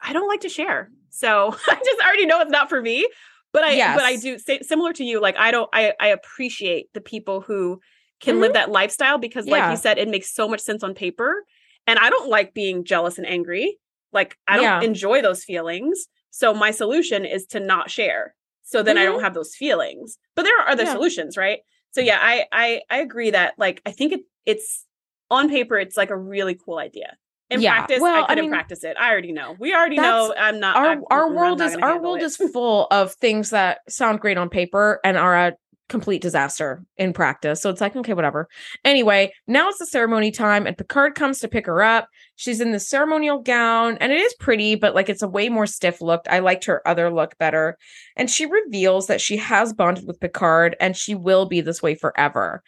[0.01, 0.91] I don't like to share.
[1.11, 3.07] So I just already know it's not for me.
[3.53, 3.97] But I yes.
[3.97, 7.43] but I do say similar to you, like I don't I I appreciate the people
[7.43, 7.81] who
[8.21, 8.43] can mm-hmm.
[8.43, 9.53] live that lifestyle because yeah.
[9.53, 11.45] like you said, it makes so much sense on paper.
[11.87, 13.79] And I don't like being jealous and angry.
[14.13, 14.81] Like I don't yeah.
[14.81, 16.07] enjoy those feelings.
[16.31, 18.35] So my solution is to not share.
[18.63, 19.03] So then mm-hmm.
[19.03, 19.25] I don't mm-hmm.
[19.25, 20.17] have those feelings.
[20.35, 20.93] But there are other yeah.
[20.93, 21.59] solutions, right?
[21.91, 24.87] So yeah, I I I agree that like I think it it's
[25.31, 27.17] on paper it's like a really cool idea
[27.53, 27.75] In yeah.
[27.75, 28.97] practice, well, I couldn't I mean, practice it.
[28.99, 29.57] I already know.
[29.59, 30.35] We already know.
[30.39, 30.77] I'm not.
[30.77, 32.25] Our I'm, our world is our world it.
[32.25, 35.53] is full of things that sound great on paper and are a
[35.93, 37.61] complete disaster in practice.
[37.61, 38.49] So it's like, okay, whatever.
[38.85, 42.09] Anyway, now it's the ceremony time, and Picard comes to pick her up.
[42.37, 45.67] She's in the ceremonial gown, and it is pretty, but like it's a way more
[45.67, 46.23] stiff look.
[46.31, 47.77] I liked her other look better.
[48.17, 51.95] And she reveals that she has bonded with Picard and she will be this way
[51.95, 52.63] forever.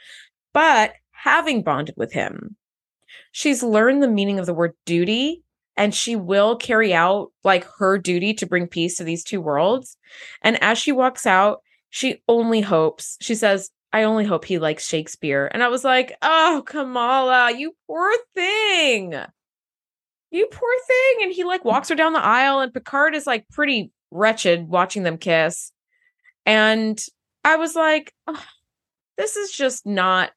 [0.53, 2.57] But having bonded with him,
[3.33, 5.43] she's learned the meaning of the word duty
[5.77, 9.97] and she will carry out like her duty to bring peace to these two worlds.
[10.43, 14.89] And as she walks out, she only hopes, she says, I only hope he likes
[14.89, 15.49] Shakespeare.
[15.53, 19.15] And I was like, oh, Kamala, you poor thing.
[20.33, 21.23] You poor thing.
[21.23, 21.67] And he like mm.
[21.67, 25.71] walks her down the aisle, and Picard is like pretty wretched watching them kiss.
[26.45, 27.01] And
[27.45, 28.45] I was like, oh,
[29.17, 30.33] this is just not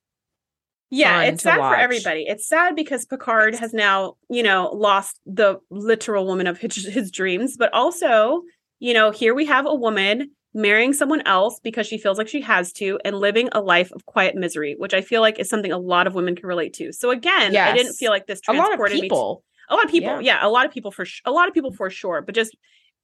[0.90, 1.74] yeah, it's sad watch.
[1.74, 2.26] for everybody.
[2.28, 7.12] It's sad because Picard has now, you know, lost the literal woman of his, his
[7.12, 8.44] dreams, but also,
[8.80, 12.42] you know, here we have a woman marrying someone else because she feels like she
[12.42, 15.72] has to and living a life of quiet misery, which I feel like is something
[15.72, 16.92] a lot of women can relate to.
[16.94, 17.70] So again, yes.
[17.70, 19.36] I didn't feel like this transported a lot of people.
[19.36, 20.40] Me to, a lot of people, yeah.
[20.42, 22.56] yeah, a lot of people for sh- a lot of people for sure, but just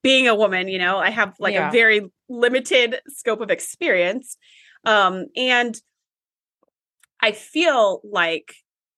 [0.01, 1.69] being a woman, you know, I have like yeah.
[1.69, 4.37] a very limited scope of experience.
[4.85, 5.79] Um and
[7.23, 8.53] I feel like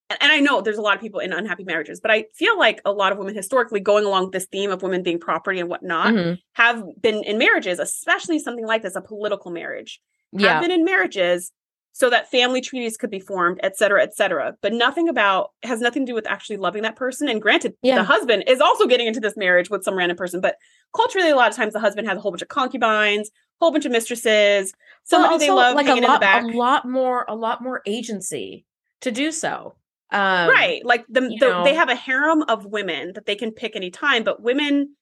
[0.09, 2.79] and I know there's a lot of people in unhappy marriages, but I feel like
[2.85, 5.69] a lot of women historically going along with this theme of women being property and
[5.69, 6.33] whatnot mm-hmm.
[6.53, 9.99] have been in marriages, especially something like this, a political marriage,
[10.31, 10.53] yeah.
[10.53, 11.51] have been in marriages
[11.93, 14.53] so that family treaties could be formed, et cetera, et cetera.
[14.61, 17.29] But nothing about has nothing to do with actually loving that person.
[17.29, 17.95] And granted, yeah.
[17.95, 20.57] the husband is also getting into this marriage with some random person, but
[20.93, 23.85] culturally, a lot of times the husband has a whole bunch of concubines, whole bunch
[23.85, 28.65] of mistresses, somebody they love like a lot, a lot more, a lot more agency
[29.01, 29.75] to do so.
[30.11, 30.85] Um, right.
[30.85, 34.23] Like the, the they have a harem of women that they can pick any time,
[34.23, 34.95] but women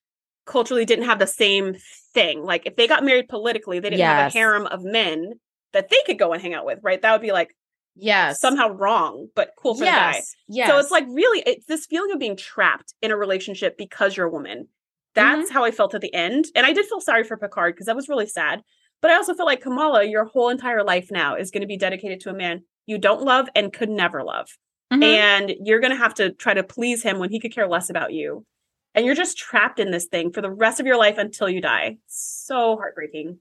[0.46, 1.76] culturally didn't have the same
[2.14, 2.44] thing.
[2.44, 4.18] Like if they got married politically, they didn't yes.
[4.18, 5.34] have a harem of men
[5.74, 7.02] that they could go and hang out with, right?
[7.02, 7.56] That would be like
[7.96, 10.16] yes somehow wrong but cool for yes.
[10.16, 10.70] the guy yes.
[10.70, 14.26] so it's like really it's this feeling of being trapped in a relationship because you're
[14.26, 14.68] a woman
[15.16, 15.54] that's mm-hmm.
[15.54, 17.96] how i felt at the end and i did feel sorry for picard because that
[17.96, 18.62] was really sad
[19.02, 21.78] but i also feel like kamala your whole entire life now is going to be
[21.78, 24.48] dedicated to a man you don't love and could never love
[24.94, 25.04] Mm-hmm.
[25.04, 27.90] And you're going to have to try to please him when he could care less
[27.90, 28.46] about you.
[28.94, 31.62] And you're just trapped in this thing for the rest of your life until you
[31.62, 31.98] die.
[32.08, 33.40] So heartbreaking.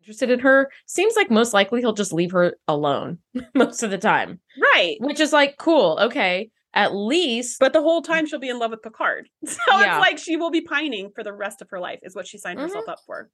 [0.00, 0.70] Interested in her.
[0.86, 3.18] Seems like most likely he'll just leave her alone
[3.54, 4.40] most of the time.
[4.74, 4.96] Right.
[5.00, 5.98] Which is like, cool.
[6.02, 6.50] Okay.
[6.76, 7.58] At least.
[7.58, 9.28] But the whole time she'll be in love with Picard.
[9.46, 9.96] So yeah.
[9.96, 12.38] it's like she will be pining for the rest of her life, is what she
[12.38, 12.68] signed mm-hmm.
[12.68, 13.30] herself up for.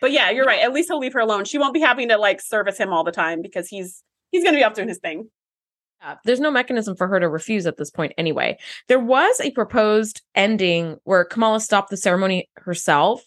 [0.00, 0.60] But yeah, you're right.
[0.60, 1.46] At least he'll leave her alone.
[1.46, 4.54] She won't be having to like service him all the time because he's he's going
[4.54, 5.30] to be off doing his thing.
[6.24, 8.58] There's no mechanism for her to refuse at this point anyway.
[8.88, 13.22] There was a proposed ending where Kamala stopped the ceremony herself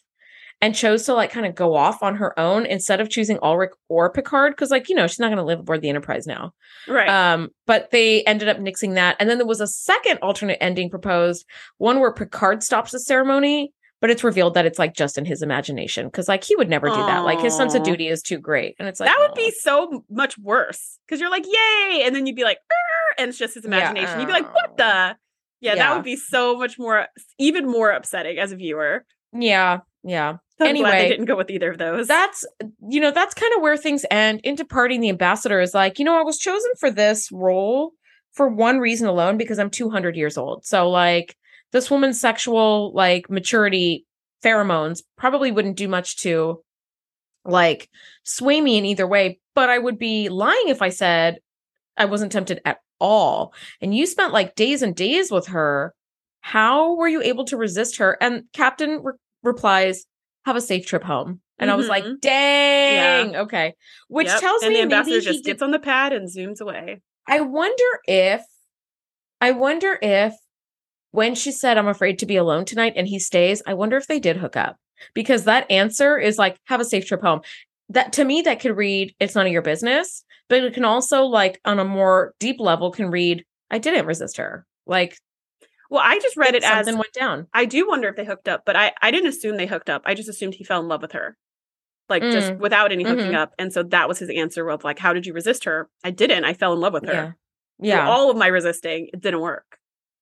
[0.61, 3.69] and chose to like kind of go off on her own instead of choosing Alrik
[3.87, 6.51] or Picard because like you know she's not going to live aboard the Enterprise now,
[6.87, 7.09] right?
[7.09, 10.89] Um, but they ended up nixing that, and then there was a second alternate ending
[10.89, 11.45] proposed,
[11.77, 15.41] one where Picard stops the ceremony but it's revealed that it's like just in his
[15.41, 18.37] imagination because like he would never do that like his sense of duty is too
[18.37, 19.35] great and it's like that would oh.
[19.35, 22.03] be so much worse because you're like yay!
[22.05, 22.59] And then you'd be like
[23.17, 24.07] and it's just his imagination.
[24.07, 24.19] Yeah.
[24.19, 25.17] you'd be like what the?
[25.61, 27.07] Yeah, yeah, that would be so much more
[27.37, 29.03] even more upsetting as a viewer.
[29.33, 32.07] Yeah yeah anyway they didn't go with either of those.
[32.07, 32.45] that's
[32.87, 36.05] you know that's kind of where things end into parting the ambassador is like you
[36.05, 37.91] know i was chosen for this role
[38.33, 40.65] for one reason alone because i'm 200 years old.
[40.65, 41.35] So like
[41.71, 44.05] this woman's sexual like maturity
[44.43, 46.63] pheromones probably wouldn't do much to
[47.45, 47.89] like
[48.23, 51.39] sway me in either way but i would be lying if i said
[51.97, 53.53] i wasn't tempted at all.
[53.81, 55.93] And you spent like days and days with her.
[56.41, 58.17] How were you able to resist her?
[58.21, 60.05] And captain re- replies
[60.45, 61.73] have a safe trip home and mm-hmm.
[61.73, 62.19] I was like, mm-hmm.
[62.21, 63.41] dang, yeah.
[63.41, 63.75] okay.
[64.07, 64.39] Which yep.
[64.39, 67.01] tells and me the ambassador just gets on the pad and zooms away.
[67.27, 68.43] I wonder if
[69.41, 70.33] I wonder if
[71.11, 74.07] when she said, I'm afraid to be alone tonight, and he stays, I wonder if
[74.07, 74.77] they did hook up
[75.13, 77.41] because that answer is like, have a safe trip home.
[77.89, 81.23] That to me, that could read, it's none of your business, but it can also,
[81.23, 84.65] like, on a more deep level, can read, I didn't resist her.
[84.85, 85.17] Like,
[85.89, 87.47] well, I just read it as something went down.
[87.53, 90.03] I do wonder if they hooked up, but I, I didn't assume they hooked up.
[90.05, 91.35] I just assumed he fell in love with her,
[92.07, 92.31] like mm.
[92.31, 93.35] just without any hooking mm-hmm.
[93.35, 93.53] up.
[93.57, 95.89] And so that was his answer of like, how did you resist her?
[96.03, 96.45] I didn't.
[96.45, 97.35] I fell in love with her.
[97.79, 97.95] Yeah.
[97.95, 98.09] yeah.
[98.09, 99.79] all of my resisting, it didn't work.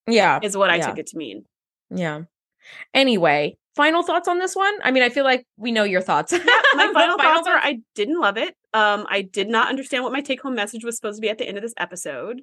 [0.07, 0.39] Yeah.
[0.41, 0.87] Is what I yeah.
[0.87, 1.43] took it to mean.
[1.89, 2.21] Yeah.
[2.93, 4.73] Anyway, final thoughts on this one?
[4.83, 6.31] I mean, I feel like we know your thoughts.
[6.31, 6.39] yeah,
[6.75, 8.55] my final, thoughts are I didn't love it.
[8.73, 11.37] Um, I did not understand what my take home message was supposed to be at
[11.37, 12.41] the end of this episode.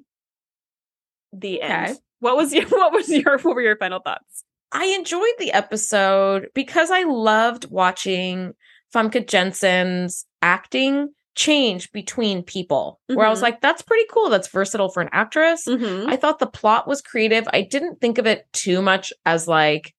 [1.33, 1.73] The okay.
[1.73, 1.99] end.
[2.19, 4.43] What was your what was your what were your final thoughts?
[4.71, 8.53] I enjoyed the episode because I loved watching
[8.93, 13.17] Famke Janssen's acting change between people mm-hmm.
[13.17, 13.43] where I was mm-hmm.
[13.43, 14.29] like, that's pretty cool.
[14.29, 15.65] That's versatile for an actress.
[15.67, 16.09] Mm-hmm.
[16.09, 17.47] I thought the plot was creative.
[17.53, 19.93] I didn't think of it too much as like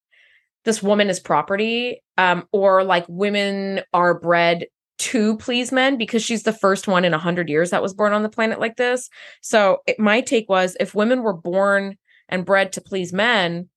[0.65, 4.67] this woman is property um, or like women are bred
[4.99, 8.15] to please men because she's the first one in a hundred years that was born
[8.15, 9.11] on the planet like this.
[9.43, 11.97] So it, my take was if women were born
[12.29, 13.69] and bred to please men,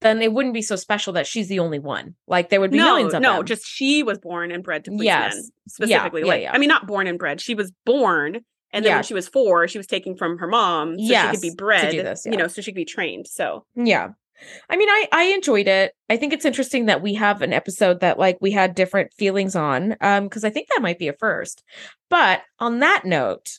[0.00, 2.14] then it wouldn't be so special that she's the only one.
[2.26, 3.46] Like there would be no, millions of no, them.
[3.46, 5.34] just she was born and bred to please yes.
[5.34, 6.22] men specifically.
[6.22, 6.52] Yeah, like, yeah, yeah.
[6.52, 7.40] I mean, not born and bred.
[7.40, 8.40] She was born,
[8.72, 11.36] and then when she was four, she was taking from her mom, so yes, she
[11.36, 11.92] could be bred.
[11.92, 12.26] This.
[12.26, 13.26] You know, so she could be trained.
[13.28, 14.08] So yeah,
[14.68, 15.94] I mean, I I enjoyed it.
[16.10, 19.54] I think it's interesting that we have an episode that like we had different feelings
[19.56, 21.62] on, um, because I think that might be a first.
[22.10, 23.58] But on that note,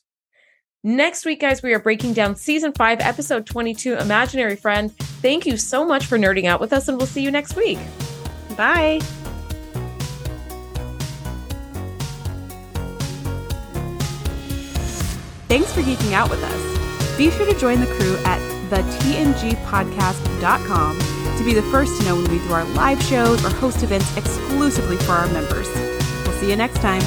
[0.85, 4.93] Next week, guys, we are breaking down season five, episode 22, Imaginary Friend.
[4.97, 7.79] Thank you so much for nerding out with us, and we'll see you next week.
[8.57, 8.99] Bye.
[15.47, 17.17] Thanks for geeking out with us.
[17.17, 20.99] Be sure to join the crew at thetngpodcast.com
[21.37, 24.17] to be the first to know when we do our live shows or host events
[24.17, 25.69] exclusively for our members.
[26.25, 27.01] We'll see you next time.